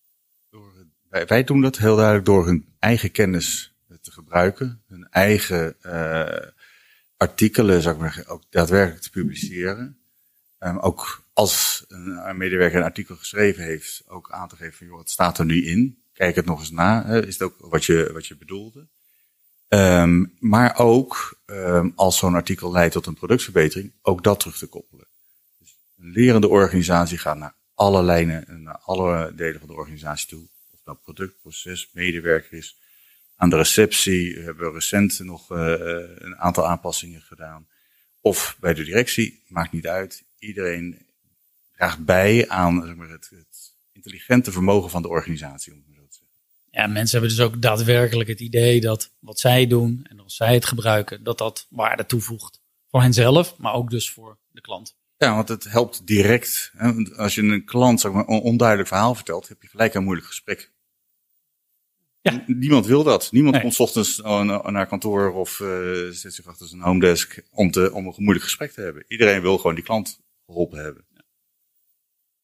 Wij, 1.26 1.44
doen 1.44 1.60
dat 1.60 1.78
heel 1.78 1.96
duidelijk 1.96 2.26
door 2.26 2.46
hun 2.46 2.74
eigen 2.78 3.10
kennis 3.10 3.74
te 4.00 4.12
gebruiken, 4.12 4.82
hun 4.88 5.06
eigen 5.10 5.80
eh, 5.80 6.48
artikelen, 7.16 7.82
zou 7.82 7.94
ik 7.94 8.00
maar 8.00 8.24
ook 8.26 8.42
daadwerkelijk 8.50 9.02
te 9.02 9.10
publiceren. 9.10 9.98
Ehm, 10.58 10.78
ook 10.78 11.21
als 11.32 11.84
een, 11.88 12.36
medewerker 12.36 12.78
een 12.78 12.84
artikel 12.84 13.16
geschreven 13.16 13.64
heeft, 13.64 14.02
ook 14.06 14.30
aan 14.30 14.48
te 14.48 14.56
geven 14.56 14.76
van, 14.76 14.86
joh, 14.86 14.98
het 14.98 15.10
staat 15.10 15.38
er 15.38 15.44
nu 15.44 15.64
in. 15.64 16.02
Kijk 16.12 16.34
het 16.34 16.44
nog 16.44 16.60
eens 16.60 16.70
na. 16.70 17.04
Is 17.04 17.38
het 17.38 17.42
ook 17.42 17.56
wat 17.58 17.84
je, 17.84 18.10
wat 18.12 18.26
je 18.26 18.36
bedoelde? 18.36 18.86
Ehm, 19.68 20.24
maar 20.38 20.78
ook 20.78 21.40
ehm, 21.46 21.90
als 21.94 22.18
zo'n 22.18 22.34
artikel 22.34 22.72
leidt 22.72 22.92
tot 22.92 23.06
een 23.06 23.14
productverbetering, 23.14 23.92
ook 24.02 24.24
dat 24.24 24.40
terug 24.40 24.58
te 24.58 24.66
koppelen. 24.66 25.06
Dus 25.58 25.76
een 25.98 26.10
lerende 26.10 26.48
organisatie 26.48 27.18
gaat 27.18 27.36
naar 27.36 27.54
alle 27.74 28.02
lijnen 28.02 28.48
en 28.48 28.62
naar 28.62 28.78
alle 28.78 29.32
delen 29.36 29.58
van 29.58 29.68
de 29.68 29.74
organisatie 29.74 30.28
toe. 30.28 30.48
Of 30.72 30.80
dat 30.84 31.02
product, 31.02 31.40
proces, 31.40 31.90
medewerker 31.92 32.58
is. 32.58 32.76
Aan 33.36 33.50
de 33.50 33.56
receptie 33.56 34.38
hebben 34.38 34.66
we 34.66 34.72
recent 34.72 35.18
nog 35.18 35.50
eh, 35.50 35.74
een 36.14 36.36
aantal 36.36 36.66
aanpassingen 36.66 37.22
gedaan. 37.22 37.66
Of 38.20 38.56
bij 38.60 38.74
de 38.74 38.84
directie, 38.84 39.42
maakt 39.48 39.72
niet 39.72 39.86
uit. 39.86 40.24
Iedereen 40.38 41.06
draagt 41.72 42.04
bij 42.04 42.48
aan 42.48 42.82
zeg 42.86 42.94
maar, 42.94 43.08
het, 43.08 43.28
het 43.30 43.74
intelligente 43.92 44.52
vermogen 44.52 44.90
van 44.90 45.02
de 45.02 45.08
organisatie. 45.08 45.72
Om 45.72 45.78
het 45.78 45.86
maar 45.88 45.96
zo 45.96 46.06
te 46.08 46.16
zeggen. 46.18 46.36
Ja, 46.70 46.86
mensen 46.86 47.18
hebben 47.18 47.36
dus 47.36 47.46
ook 47.46 47.62
daadwerkelijk 47.62 48.28
het 48.28 48.40
idee 48.40 48.80
dat 48.80 49.12
wat 49.18 49.38
zij 49.40 49.66
doen 49.66 50.06
en 50.08 50.20
als 50.20 50.36
zij 50.36 50.54
het 50.54 50.64
gebruiken, 50.64 51.22
dat 51.22 51.38
dat 51.38 51.66
waarde 51.70 52.06
toevoegt. 52.06 52.60
Voor 52.90 53.02
henzelf, 53.02 53.56
maar 53.58 53.72
ook 53.74 53.90
dus 53.90 54.10
voor 54.10 54.38
de 54.50 54.60
klant. 54.60 54.96
Ja, 55.16 55.34
want 55.34 55.48
het 55.48 55.64
helpt 55.64 56.06
direct. 56.06 56.72
Hè? 56.76 56.92
Als 57.16 57.34
je 57.34 57.42
een 57.42 57.64
klant 57.64 58.00
zeg 58.00 58.12
maar, 58.12 58.28
een 58.28 58.40
onduidelijk 58.40 58.88
verhaal 58.88 59.14
vertelt, 59.14 59.48
heb 59.48 59.62
je 59.62 59.68
gelijk 59.68 59.94
een 59.94 60.04
moeilijk 60.04 60.26
gesprek. 60.26 60.70
Ja. 62.20 62.44
Niemand 62.46 62.86
wil 62.86 63.02
dat. 63.02 63.32
Niemand 63.32 63.54
Nee. 63.54 63.62
komt 63.62 63.74
's 63.74 63.78
ochtends 63.80 64.18
na- 64.18 64.70
naar 64.70 64.86
kantoor 64.86 65.32
of 65.32 65.60
eh, 65.60 65.68
zet 66.10 66.34
zich 66.34 66.46
achter 66.46 66.66
zijn 66.68 66.80
homedesk 66.80 67.42
om, 67.50 67.70
te, 67.70 67.92
om 67.92 68.06
een 68.06 68.14
moeilijk 68.16 68.44
gesprek 68.44 68.72
te 68.72 68.80
hebben. 68.80 69.04
Iedereen 69.08 69.40
wil 69.42 69.56
gewoon 69.56 69.74
die 69.74 69.84
klant 69.84 70.20
geholpen 70.46 70.78
hebben. 70.78 71.04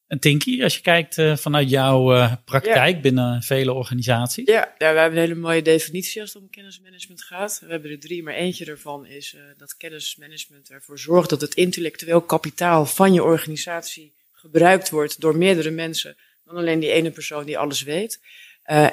En 0.08 0.18
Tinky, 0.18 0.62
als 0.62 0.74
je 0.74 0.80
kijkt 0.80 1.18
eh, 1.18 1.36
vanuit 1.36 1.70
jouw 1.70 2.14
eh, 2.14 2.32
praktijk 2.44 3.02
binnen 3.02 3.42
vele 3.42 3.72
organisaties. 3.72 4.46
Ja, 4.46 4.74
ja, 4.78 4.92
we 4.92 4.98
hebben 4.98 5.18
een 5.18 5.24
hele 5.28 5.40
mooie 5.40 5.62
definitie 5.62 6.20
als 6.20 6.32
het 6.32 6.42
om 6.42 6.50
kennismanagement 6.50 7.22
gaat. 7.22 7.58
We 7.64 7.70
hebben 7.70 7.90
er 7.90 8.00
drie, 8.00 8.22
maar 8.22 8.34
eentje 8.34 8.64
ervan 8.64 9.06
is 9.06 9.34
eh, 9.34 9.40
dat 9.56 9.76
kennismanagement 9.76 10.70
ervoor 10.70 10.98
zorgt 10.98 11.30
dat 11.30 11.40
het 11.40 11.54
intellectueel 11.54 12.20
kapitaal 12.20 12.86
van 12.86 13.12
je 13.12 13.22
organisatie 13.22 14.12
gebruikt 14.32 14.90
wordt 14.90 15.20
door 15.20 15.36
meerdere 15.36 15.70
mensen 15.70 16.16
dan 16.44 16.56
alleen 16.56 16.80
die 16.80 16.90
ene 16.92 17.10
persoon 17.10 17.44
die 17.44 17.58
alles 17.58 17.82
weet. 17.82 18.20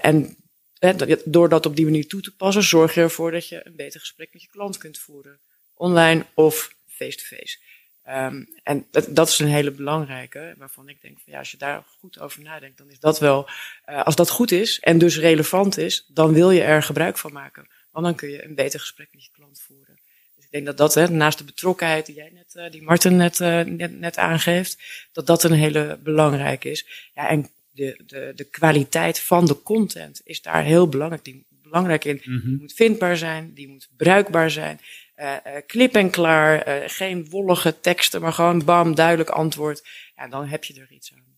En 0.02 0.38
dat- 0.80 1.22
door 1.26 1.50
dat 1.50 1.66
op 1.66 1.76
die 1.76 1.86
manier 1.86 2.08
toe 2.08 2.22
te 2.22 2.36
passen, 2.36 2.64
zorg 2.64 2.94
je 2.94 3.02
ervoor 3.02 3.32
dat 3.32 3.48
je 3.48 3.62
een 3.64 3.76
beter 3.76 4.00
gesprek 4.00 4.30
met 4.34 4.42
je 4.42 4.48
klant 4.48 4.78
kunt 4.78 4.98
voeren. 4.98 5.40
Online 5.74 6.26
of 6.34 6.76
face-to-face. 6.88 7.58
Ehm, 8.06 8.44
en 8.64 8.86
dat, 8.92 9.08
dat 9.10 9.28
is 9.28 9.40
een 9.40 9.48
hele 9.48 9.72
belangrijke, 9.72 10.56
waarvan 10.58 10.90
ik 10.90 11.02
denk 11.02 11.20
van 11.24 11.34
ja, 11.34 11.40
als 11.40 11.52
je 11.52 11.58
daar 11.58 11.84
goed 12.00 12.20
over 12.20 12.42
nadenkt, 12.42 12.78
dan 12.78 12.90
is 12.90 13.00
dat 13.00 13.20
wel 13.20 13.50
eh, 13.86 14.04
als 14.04 14.16
dat 14.16 14.30
goed 14.30 14.52
is 14.52 14.80
en 14.80 14.98
dus 14.98 15.18
relevant 15.18 15.78
is, 15.78 16.06
dan 16.08 16.34
wil 16.34 16.52
je 16.52 16.62
er 16.62 16.84
gebruik 16.84 17.18
van 17.18 17.34
maken. 17.34 17.68
Want 17.92 18.06
dan 18.06 18.16
kun 18.16 18.30
je 18.30 18.46
een 18.46 18.56
beter 18.56 18.80
gesprek 18.80 19.08
met 19.12 19.24
je 19.24 19.30
klant 19.32 19.62
voeren. 19.62 20.00
Dus 20.36 20.46
ik 20.46 20.52
denk 20.52 20.66
dat 20.66 20.78
dat, 20.78 20.94
hè, 20.94 21.10
naast 21.10 21.38
de 21.38 21.44
betrokkenheid 21.44 22.06
die 22.06 22.16
jij 22.16 22.32
net, 22.34 22.56
eh, 22.56 22.72
die 22.72 22.82
Martin 22.82 23.16
net, 23.16 23.40
eh, 23.40 23.62
net, 23.62 24.00
net 24.00 24.18
aangeeft, 24.18 25.08
dat 25.12 25.28
dat 25.28 25.44
een 25.44 25.52
hele 25.52 26.00
belangrijke 26.04 26.70
is. 26.70 27.10
Ja, 27.14 27.30
en 27.30 27.50
de, 27.72 28.02
de, 28.06 28.32
de 28.36 28.44
kwaliteit 28.44 29.20
van 29.20 29.46
de 29.46 29.62
content 29.62 30.22
is 30.24 30.42
daar 30.42 30.64
heel 30.64 30.90
belangrijk, 30.90 31.24
die, 31.24 31.46
belangrijk 31.50 32.06
in. 32.06 32.22
Mhm. 32.24 32.48
Die 32.48 32.58
moet 32.58 32.74
vindbaar 32.74 33.18
zijn, 33.18 33.54
die 33.54 33.68
moet 33.68 33.90
bruikbaar 33.98 34.52
zijn. 34.52 34.80
Eh 35.16 35.46
eh, 35.46 35.62
klip 35.68 35.96
en 35.96 36.10
klaar, 36.10 36.62
eh, 36.62 36.90
geen 36.90 37.30
wollige 37.30 37.80
teksten, 37.80 38.22
maar 38.22 38.34
gewoon 38.34 38.66
bam, 38.66 38.96
duidelijk 38.96 39.30
antwoord. 39.30 39.88
Ja, 40.16 40.28
dan 40.28 40.48
heb 40.48 40.64
je 40.64 40.82
er 40.82 40.92
iets 40.92 41.14
aan. 41.14 41.38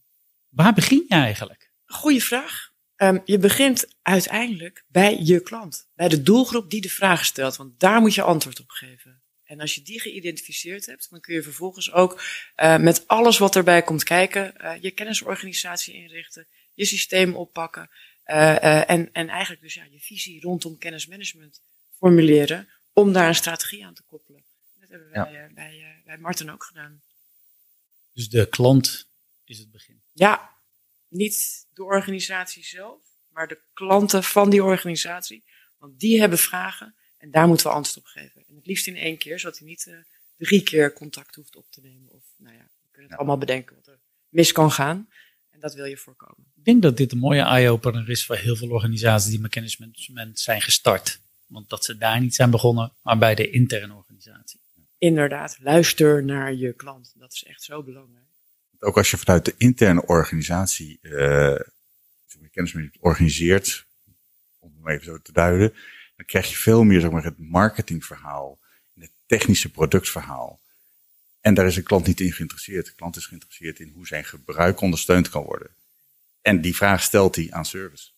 Waar 0.50 0.74
begin 0.74 1.06
je 1.08 1.16
eigenlijk? 1.16 1.70
Goeie 1.86 2.24
vraag. 2.24 2.72
Ehm, 2.96 3.20
je 3.26 3.38
begint 3.38 3.88
uiteindelijk 4.02 4.84
bij 4.88 5.18
je 5.22 5.42
klant, 5.42 5.90
bij 5.96 6.08
de 6.08 6.22
doelgroep 6.22 6.70
die 6.70 6.82
de 6.82 6.90
vraag 6.90 7.26
stelt, 7.26 7.56
want 7.56 7.80
daar 7.80 8.02
moet 8.02 8.16
je 8.16 8.22
antwoord 8.22 8.60
op 8.60 8.70
geven. 8.70 9.22
En 9.44 9.60
als 9.60 9.76
je 9.76 9.82
die 9.82 10.00
geïdentificeerd 10.00 10.86
hebt, 10.86 11.08
dan 11.10 11.20
kun 11.20 11.34
je 11.34 11.44
vervolgens 11.44 11.92
ook 11.92 12.22
met 12.80 13.08
alles 13.08 13.38
wat 13.38 13.56
erbij 13.56 13.82
komt 13.82 14.04
kijken, 14.04 14.54
je 14.82 14.92
kennisorganisatie 14.92 15.94
inrichten, 15.94 16.48
je 16.74 16.86
systeem 16.86 17.36
oppakken 17.36 17.90
en, 18.24 19.10
en 19.14 19.30
eigenlijk 19.30 19.62
dus 19.62 19.74
ja, 19.74 19.84
je 19.92 20.00
visie 20.00 20.42
rondom 20.42 20.78
kennismanagement 20.78 21.62
formuleren 21.98 22.68
om 22.98 23.14
daar 23.14 23.28
een 23.28 23.36
strategie 23.36 23.86
aan 23.86 23.94
te 23.94 24.04
koppelen. 24.04 24.44
Dat 24.80 24.90
hebben 24.90 25.10
wij 25.10 25.46
eh, 25.46 25.54
bij, 25.54 25.82
eh, 25.82 26.06
bij 26.06 26.18
Martin 26.18 26.52
ook 26.52 26.64
gedaan. 26.64 27.02
Dus 28.14 28.30
de 28.30 28.50
klant 28.50 29.08
is 29.44 29.60
het 29.60 29.72
begin. 29.72 30.02
Ja, 30.14 30.52
niet 31.08 31.66
de 31.74 31.84
organisatie 31.84 32.66
zelf, 32.66 33.00
maar 33.30 33.48
de 33.48 33.60
klanten 33.74 34.24
van 34.24 34.50
die 34.50 34.64
organisatie. 34.64 35.44
Want 35.78 36.00
die 36.00 36.20
hebben 36.20 36.38
vragen 36.38 36.96
en 37.18 37.32
daar 37.32 37.48
moeten 37.48 37.66
we 37.66 37.74
antwoord 37.74 37.98
op 37.98 38.06
geven. 38.06 38.44
En 38.48 38.56
het 38.56 38.66
liefst 38.66 38.88
in 38.88 38.96
één 38.96 39.18
keer, 39.18 39.40
zodat 39.40 39.58
hij 39.58 39.68
niet 39.68 39.88
eh, 39.88 39.98
drie 40.38 40.64
keer 40.64 40.94
contact 40.94 41.36
hoeft 41.36 41.56
op 41.56 41.72
te 41.72 41.82
nemen. 41.82 42.12
Of 42.12 42.24
nou 42.38 42.56
ja, 42.56 42.70
we 42.82 42.88
kunnen 42.92 43.10
het 43.10 43.20
allemaal 43.20 43.38
bedenken 43.38 43.76
wat 43.76 43.88
er 43.88 44.00
mis 44.30 44.52
kan 44.52 44.72
gaan. 44.72 45.10
En 45.50 45.60
dat 45.60 45.74
wil 45.74 45.86
je 45.86 45.98
voorkomen. 45.98 46.52
Ik 46.56 46.66
denk 46.66 46.82
dat 46.82 46.98
dit 46.98 47.12
een 47.12 47.18
mooie 47.18 47.42
eye-opener 47.42 48.10
is 48.10 48.26
voor 48.26 48.36
heel 48.36 48.56
veel 48.56 48.70
organisaties 48.70 49.30
die 49.30 49.40
met 49.40 49.52
kennismanagement 49.52 50.40
zijn 50.40 50.62
gestart. 50.62 51.20
Want 51.48 51.70
dat 51.70 51.86
ze 51.86 51.98
daar 51.98 52.20
niet 52.20 52.36
zijn 52.36 52.52
begonnen, 52.52 52.94
maar 53.02 53.18
bij 53.18 53.36
de 53.36 53.50
interne 53.50 53.94
organisatie. 53.94 54.60
Inderdaad, 54.98 55.58
luister 55.60 56.24
naar 56.24 56.54
je 56.54 56.74
klant. 56.74 57.14
Dat 57.16 57.34
is 57.34 57.44
echt 57.44 57.64
zo 57.64 57.84
belangrijk. 57.84 58.26
Ook 58.80 58.98
als 58.98 59.12
je 59.12 59.18
vanuit 59.18 59.46
de 59.46 59.54
interne 59.58 60.06
organisatie 60.06 61.00
eh, 61.02 61.12
zeg 62.26 62.40
maar, 62.40 62.50
kennismanagement 62.50 62.98
organiseert, 63.00 63.86
om 64.60 64.74
het 64.82 64.94
even 64.94 65.06
zo 65.06 65.22
te 65.22 65.32
duiden, 65.32 65.74
dan 66.16 66.26
krijg 66.26 66.50
je 66.50 66.56
veel 66.56 66.84
meer 66.84 67.00
zeg 67.00 67.12
maar, 67.12 67.24
het 67.24 67.38
marketingverhaal 67.38 68.60
en 68.96 69.02
het 69.02 69.12
technische 69.26 69.72
productverhaal. 69.72 70.60
En 71.42 71.54
daar 71.54 71.66
is 71.66 71.76
de 71.76 71.82
klant 71.82 72.08
niet 72.08 72.20
in 72.20 72.32
geïnteresseerd. 72.32 72.86
De 72.86 72.96
klant 72.96 73.16
is 73.16 73.26
geïnteresseerd 73.26 73.80
in 73.80 73.90
hoe 73.90 74.08
zijn 74.08 74.26
gebruik 74.26 74.82
ondersteund 74.82 75.30
kan 75.30 75.44
worden. 75.44 75.70
En 76.42 76.62
die 76.62 76.76
vraag 76.76 77.02
stelt 77.02 77.36
hij 77.36 77.48
aan 77.50 77.66
service. 77.66 78.10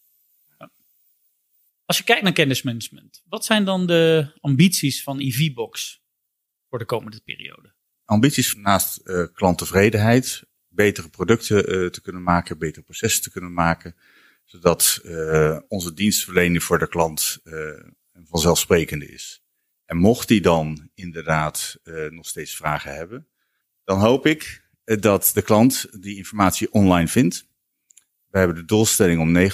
Als 1.89 1.97
je 1.97 2.03
kijkt 2.03 2.23
naar 2.23 2.33
kennismanagement, 2.33 3.23
wat 3.25 3.45
zijn 3.45 3.65
dan 3.65 3.87
de 3.87 4.31
ambities 4.39 5.03
van 5.03 5.19
EVBox 5.19 6.01
voor 6.69 6.79
de 6.79 6.85
komende 6.85 7.21
periode? 7.25 7.73
Ambities 8.05 8.55
naast 8.55 9.01
uh, 9.03 9.25
klanttevredenheid, 9.33 10.43
betere 10.67 11.09
producten 11.09 11.57
uh, 11.57 11.89
te 11.89 12.01
kunnen 12.01 12.23
maken, 12.23 12.57
betere 12.57 12.83
processen 12.83 13.23
te 13.23 13.31
kunnen 13.31 13.53
maken, 13.53 13.95
zodat 14.45 15.01
uh, 15.03 15.59
onze 15.67 15.93
dienstverlening 15.93 16.63
voor 16.63 16.79
de 16.79 16.87
klant 16.87 17.37
vanzelfsprekende 18.13 19.11
is. 19.11 19.43
En 19.85 19.97
mocht 19.97 20.27
die 20.27 20.41
dan 20.41 20.89
inderdaad 20.93 21.79
nog 22.09 22.27
steeds 22.27 22.55
vragen 22.55 22.95
hebben, 22.95 23.27
dan 23.83 23.99
hoop 23.99 24.25
ik 24.25 24.65
dat 24.83 25.31
de 25.33 25.41
klant 25.41 26.01
die 26.03 26.15
informatie 26.15 26.71
online 26.71 27.07
vindt. 27.07 27.48
We 28.29 28.37
hebben 28.37 28.55
de 28.55 28.65
doelstelling 28.65 29.19
om 29.19 29.49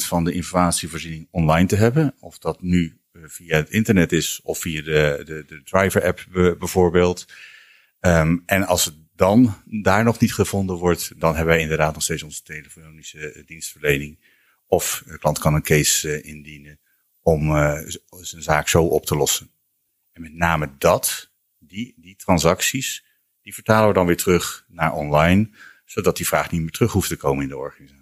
90% 0.00 0.06
van 0.06 0.24
de 0.24 0.32
informatievoorziening 0.32 1.28
online 1.30 1.66
te 1.66 1.76
hebben. 1.76 2.14
Of 2.18 2.38
dat 2.38 2.62
nu 2.62 3.00
via 3.12 3.56
het 3.56 3.70
internet 3.70 4.12
is 4.12 4.40
of 4.42 4.58
via 4.58 4.82
de, 4.82 5.22
de, 5.24 5.44
de 5.46 5.62
driver-app 5.62 6.26
bijvoorbeeld. 6.58 7.26
Um, 8.00 8.42
en 8.46 8.66
als 8.66 8.84
het 8.84 8.94
dan 9.16 9.62
daar 9.64 10.04
nog 10.04 10.18
niet 10.18 10.34
gevonden 10.34 10.76
wordt, 10.76 11.20
dan 11.20 11.34
hebben 11.34 11.54
wij 11.54 11.62
inderdaad 11.62 11.94
nog 11.94 12.02
steeds 12.02 12.22
onze 12.22 12.42
telefonische 12.42 13.32
eh, 13.32 13.46
dienstverlening. 13.46 14.18
Of 14.66 15.02
de 15.06 15.18
klant 15.18 15.38
kan 15.38 15.54
een 15.54 15.62
case 15.62 16.22
indienen 16.22 16.80
om 17.22 17.56
zijn 18.20 18.42
zaak 18.42 18.68
zo 18.68 18.84
op 18.84 19.06
te 19.06 19.16
lossen. 19.16 19.50
En 20.12 20.22
met 20.22 20.34
name 20.34 20.70
dat, 20.78 21.30
die, 21.58 21.94
die 21.96 22.16
transacties, 22.16 23.04
die 23.42 23.54
vertalen 23.54 23.88
we 23.88 23.94
dan 23.94 24.06
weer 24.06 24.16
terug 24.16 24.64
naar 24.68 24.92
online, 24.92 25.50
zodat 25.84 26.16
die 26.16 26.26
vraag 26.26 26.50
niet 26.50 26.60
meer 26.60 26.70
terug 26.70 26.92
hoeft 26.92 27.08
te 27.08 27.16
komen 27.16 27.42
in 27.42 27.48
de 27.48 27.56
organisatie. 27.56 27.99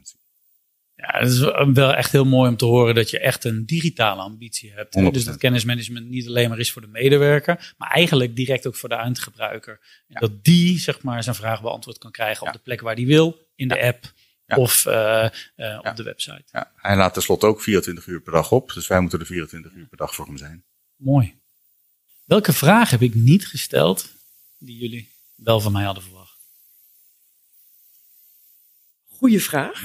Ja, 1.01 1.19
het 1.19 1.31
is 1.31 1.39
wel 1.73 1.95
echt 1.95 2.13
heel 2.13 2.25
mooi 2.25 2.51
om 2.51 2.57
te 2.57 2.65
horen 2.65 2.95
dat 2.95 3.11
je 3.11 3.19
echt 3.19 3.45
een 3.45 3.67
digitale 3.67 4.21
ambitie 4.21 4.73
hebt. 4.73 5.13
Dus 5.13 5.25
dat 5.25 5.37
kennismanagement 5.37 6.09
niet 6.09 6.27
alleen 6.27 6.49
maar 6.49 6.59
is 6.59 6.73
voor 6.73 6.83
de 6.83 6.89
medewerker, 6.89 7.75
maar 7.77 7.91
eigenlijk 7.91 8.37
direct 8.37 8.67
ook 8.67 8.77
voor 8.77 8.89
de 8.89 8.95
eindgebruiker. 8.95 9.81
En 10.09 10.21
dat 10.21 10.45
die 10.45 10.79
zeg 10.79 11.03
maar 11.03 11.23
zijn 11.23 11.35
vraag 11.35 11.63
beantwoord 11.63 11.99
kan 11.99 12.11
krijgen 12.11 12.47
op 12.47 12.53
de 12.53 12.59
plek 12.59 12.81
waar 12.81 12.95
die 12.95 13.07
wil, 13.07 13.49
in 13.55 13.69
de 13.69 13.83
app 13.83 14.13
of 14.47 14.87
uh, 14.87 15.29
uh, 15.57 15.79
op 15.83 15.97
de 15.97 16.03
website. 16.03 16.45
Ja. 16.53 16.73
Hij 16.77 16.97
laat 16.97 17.13
tenslotte 17.13 17.47
ook 17.47 17.63
24 17.63 18.07
uur 18.07 18.21
per 18.21 18.33
dag 18.33 18.53
op, 18.53 18.73
dus 18.73 18.87
wij 18.87 19.01
moeten 19.01 19.21
er 19.21 19.27
24 19.27 19.73
uur 19.73 19.87
per 19.87 19.97
dag 19.97 20.15
voor 20.15 20.27
hem 20.27 20.37
zijn. 20.37 20.65
Mooi. 20.97 21.35
Welke 22.25 22.53
vraag 22.53 22.91
heb 22.91 23.03
ik 23.03 23.15
niet 23.15 23.47
gesteld 23.47 24.09
die 24.59 24.79
jullie 24.79 25.11
wel 25.35 25.61
van 25.61 25.73
mij 25.73 25.85
hadden 25.85 26.03
verwacht? 26.03 26.18
Goeie 29.19 29.43
vraag. 29.43 29.83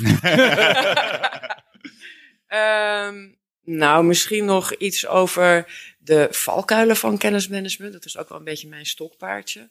um, 3.08 3.38
nou, 3.84 4.04
misschien 4.04 4.46
nog 4.46 4.74
iets 4.74 5.08
over 5.08 5.66
de 6.00 6.28
valkuilen 6.32 6.96
van 6.96 7.18
kennismanagement. 7.18 7.94
Dat 7.94 8.06
is 8.06 8.18
ook 8.18 8.30
wel 8.30 8.38
een 8.38 8.44
beetje 8.44 8.68
mijn 8.68 8.86
stokpaardje. 8.86 9.70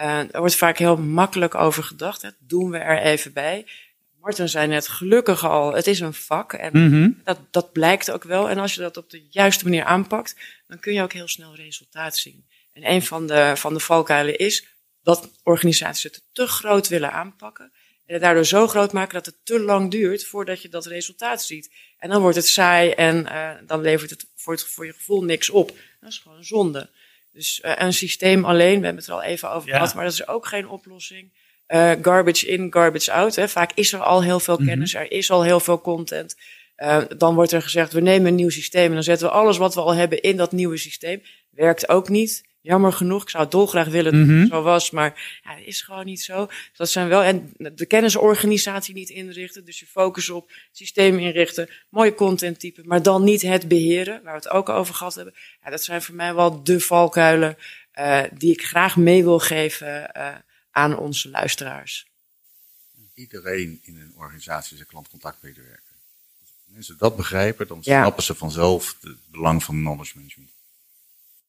Uh, 0.00 0.18
er 0.18 0.38
wordt 0.38 0.54
vaak 0.54 0.78
heel 0.78 0.96
makkelijk 0.96 1.54
over 1.54 1.82
gedacht. 1.82 2.22
Hè. 2.22 2.28
Doen 2.38 2.70
we 2.70 2.78
er 2.78 2.98
even 2.98 3.32
bij. 3.32 3.66
Martin 4.20 4.48
zei 4.48 4.66
net, 4.66 4.88
gelukkig 4.88 5.44
al, 5.44 5.74
het 5.74 5.86
is 5.86 6.00
een 6.00 6.14
vak. 6.14 6.52
En 6.52 6.70
mm 6.72 6.90
-hmm. 6.90 7.20
dat, 7.24 7.38
dat 7.50 7.72
blijkt 7.72 8.10
ook 8.10 8.24
wel. 8.24 8.48
En 8.48 8.58
als 8.58 8.74
je 8.74 8.80
dat 8.80 8.96
op 8.96 9.10
de 9.10 9.26
juiste 9.30 9.64
manier 9.64 9.84
aanpakt, 9.84 10.36
dan 10.66 10.78
kun 10.78 10.92
je 10.92 11.02
ook 11.02 11.12
heel 11.12 11.28
snel 11.28 11.54
resultaat 11.54 12.16
zien. 12.16 12.46
En 12.72 12.90
een 12.90 13.02
van 13.02 13.26
de, 13.26 13.52
van 13.56 13.74
de 13.74 13.80
valkuilen 13.80 14.38
is 14.38 14.66
dat 15.02 15.30
organisaties 15.42 16.02
het 16.02 16.24
te 16.32 16.46
groot 16.46 16.88
willen 16.88 17.12
aanpakken. 17.12 17.72
En 18.06 18.12
het 18.12 18.22
daardoor 18.22 18.46
zo 18.46 18.66
groot 18.66 18.92
maken 18.92 19.14
dat 19.14 19.26
het 19.26 19.36
te 19.44 19.60
lang 19.60 19.90
duurt 19.90 20.24
voordat 20.24 20.62
je 20.62 20.68
dat 20.68 20.86
resultaat 20.86 21.42
ziet. 21.42 21.70
En 21.98 22.08
dan 22.08 22.20
wordt 22.20 22.36
het 22.36 22.46
saai 22.46 22.90
en 22.90 23.26
uh, 23.26 23.50
dan 23.66 23.80
levert 23.80 24.10
het 24.10 24.26
voor, 24.36 24.52
het 24.52 24.64
voor 24.64 24.86
je 24.86 24.92
gevoel 24.92 25.24
niks 25.24 25.50
op. 25.50 25.72
Dat 26.00 26.10
is 26.10 26.18
gewoon 26.18 26.38
een 26.38 26.44
zonde. 26.44 26.90
Dus 27.32 27.62
uh, 27.64 27.72
een 27.76 27.92
systeem 27.92 28.44
alleen, 28.44 28.78
we 28.78 28.84
hebben 28.84 29.02
het 29.02 29.06
er 29.06 29.12
al 29.12 29.22
even 29.22 29.50
over 29.50 29.70
gehad, 29.70 29.94
maar 29.94 30.04
dat 30.04 30.12
is 30.12 30.26
ook 30.26 30.46
geen 30.46 30.68
oplossing. 30.68 31.32
Uh, 31.68 31.92
garbage 32.02 32.46
in, 32.46 32.72
garbage 32.72 33.12
out. 33.12 33.36
Hè. 33.36 33.48
Vaak 33.48 33.72
is 33.74 33.92
er 33.92 34.00
al 34.00 34.22
heel 34.22 34.40
veel 34.40 34.56
mhm. 34.56 34.66
kennis, 34.66 34.94
er 34.94 35.10
is 35.10 35.30
al 35.30 35.42
heel 35.42 35.60
veel 35.60 35.80
content. 35.80 36.36
dan 37.16 37.34
wordt 37.34 37.52
er 37.52 37.62
gezegd, 37.62 37.92
we 37.92 38.00
nemen 38.00 38.26
een 38.26 38.34
nieuw 38.34 38.50
systeem 38.50 38.88
en 38.88 38.94
dan 38.94 39.02
zetten 39.02 39.26
we 39.26 39.32
alles 39.32 39.56
wat 39.56 39.74
we 39.74 39.80
al 39.80 39.94
hebben 39.94 40.20
in 40.20 40.36
dat 40.36 40.52
nieuwe 40.52 40.76
systeem. 40.76 41.22
Werkt 41.50 41.88
ook 41.88 42.08
niet. 42.08 42.50
Jammer 42.62 42.92
genoeg, 42.92 43.22
ik 43.22 43.28
zou 43.28 43.42
het 43.42 43.52
dolgraag 43.52 43.88
willen 43.88 44.12
dat 44.12 44.20
het 44.20 44.30
mhm. 44.30 44.46
zo 44.46 44.62
was, 44.62 44.90
maar 44.90 45.40
ja, 45.44 45.54
dat 45.54 45.66
is 45.66 45.82
gewoon 45.82 46.04
niet 46.04 46.22
zo. 46.22 46.48
Dat 46.76 46.90
zijn 46.90 47.08
wel, 47.08 47.22
en 47.22 47.52
de 47.56 47.86
kennisorganisatie 47.86 48.94
niet 48.94 49.08
inrichten, 49.08 49.64
dus 49.64 49.80
je 49.80 49.86
focus 49.86 50.30
op 50.30 50.50
systemen 50.72 51.20
inrichten, 51.20 51.68
mooie 51.88 52.14
content 52.14 52.60
typen, 52.60 52.86
maar 52.86 53.02
dan 53.02 53.24
niet 53.24 53.42
het 53.42 53.68
beheren, 53.68 54.22
waar 54.22 54.32
we 54.32 54.38
het 54.38 54.48
ook 54.48 54.68
over 54.68 54.94
gehad 54.94 55.14
hebben. 55.14 55.34
Ja, 55.64 55.70
dat 55.70 55.84
zijn 55.84 56.02
voor 56.02 56.14
mij 56.14 56.34
wel 56.34 56.62
de 56.62 56.80
valkuilen 56.80 57.56
uh, 57.98 58.22
die 58.32 58.52
ik 58.52 58.62
graag 58.62 58.96
mee 58.96 59.22
wil 59.22 59.38
geven 59.38 60.10
uh, 60.16 60.34
aan 60.70 60.98
onze 60.98 61.30
luisteraars. 61.30 62.06
Iedereen 63.14 63.80
in 63.82 63.96
een 63.96 64.12
organisatie 64.16 64.74
is 64.74 64.80
een 64.80 64.86
klantcontactmedewerker. 64.86 65.82
Als 66.40 66.50
mensen 66.64 66.98
dat 66.98 67.16
begrijpen, 67.16 67.66
dan 67.66 67.82
snappen 67.82 68.22
ze 68.22 68.34
vanzelf 68.34 68.96
het 69.00 69.16
belang 69.30 69.64
van 69.64 69.74
knowledge 69.74 70.16
management. 70.16 70.50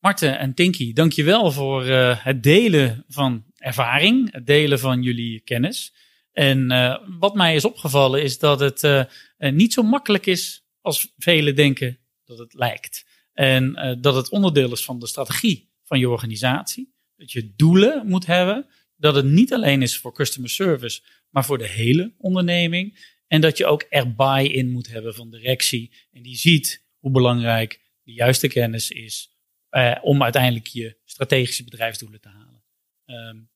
Marten 0.03 0.39
en 0.39 0.53
Tinky, 0.53 0.93
dankjewel 0.93 1.51
voor 1.51 1.85
uh, 1.85 2.23
het 2.23 2.43
delen 2.43 3.05
van 3.07 3.43
ervaring, 3.57 4.31
het 4.31 4.45
delen 4.45 4.79
van 4.79 5.01
jullie 5.01 5.39
kennis. 5.39 5.93
En 6.31 6.71
uh, 6.71 6.97
wat 7.19 7.35
mij 7.35 7.55
is 7.55 7.65
opgevallen 7.65 8.23
is 8.23 8.39
dat 8.39 8.59
het 8.59 8.83
uh, 8.83 9.03
niet 9.37 9.73
zo 9.73 9.83
makkelijk 9.83 10.25
is 10.25 10.65
als 10.81 11.13
velen 11.17 11.55
denken 11.55 11.99
dat 12.25 12.37
het 12.37 12.53
lijkt. 12.53 13.05
En 13.33 13.97
dat 14.01 14.15
het 14.15 14.29
onderdeel 14.29 14.71
is 14.71 14.83
van 14.83 14.99
de 14.99 15.07
strategie 15.07 15.69
van 15.83 15.99
je 15.99 16.09
organisatie. 16.09 16.93
Dat 17.15 17.31
je 17.31 17.53
doelen 17.55 18.07
moet 18.07 18.25
hebben. 18.25 18.67
Dat 18.95 19.15
het 19.15 19.25
niet 19.25 19.53
alleen 19.53 19.81
is 19.81 19.97
voor 19.97 20.13
customer 20.13 20.49
service, 20.49 21.01
maar 21.29 21.45
voor 21.45 21.57
de 21.57 21.67
hele 21.67 22.13
onderneming. 22.17 23.15
En 23.27 23.41
dat 23.41 23.57
je 23.57 23.65
ook 23.65 23.85
er 23.89 24.15
buy-in 24.15 24.71
moet 24.71 24.87
hebben 24.87 25.13
van 25.13 25.31
directie. 25.31 25.91
En 26.11 26.21
die 26.21 26.37
ziet 26.37 26.85
hoe 26.99 27.11
belangrijk 27.11 27.81
de 28.03 28.13
juiste 28.13 28.47
kennis 28.47 28.91
is 28.91 29.32
uh, 29.73 29.95
om 30.01 30.23
uiteindelijk 30.23 30.67
je 30.67 30.97
strategische 31.05 31.63
bedrijfsdoelen 31.63 32.21
te 32.21 32.29
halen. 32.29 32.63
Um, 33.05 33.49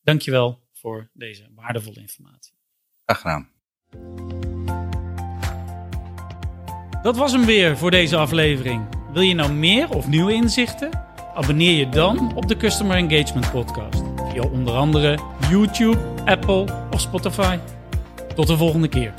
dankjewel 0.00 0.68
voor 0.72 1.10
deze 1.12 1.48
waardevolle 1.54 2.00
informatie. 2.00 2.54
Graag 3.04 3.20
gedaan. 3.20 3.50
Dat 7.02 7.16
was 7.16 7.32
hem 7.32 7.44
weer 7.44 7.76
voor 7.76 7.90
deze 7.90 8.16
aflevering. 8.16 8.88
Wil 9.12 9.22
je 9.22 9.34
nou 9.34 9.52
meer 9.52 9.90
of 9.90 10.08
nieuwe 10.08 10.32
inzichten? 10.32 10.90
Abonneer 11.34 11.78
je 11.78 11.88
dan 11.88 12.36
op 12.36 12.48
de 12.48 12.56
Customer 12.56 12.96
Engagement 12.96 13.50
Podcast 13.50 14.02
via 14.32 14.42
onder 14.42 14.74
andere 14.74 15.18
YouTube, 15.50 16.22
Apple 16.24 16.88
of 16.90 17.00
Spotify. 17.00 17.58
Tot 18.34 18.46
de 18.46 18.56
volgende 18.56 18.88
keer. 18.88 19.14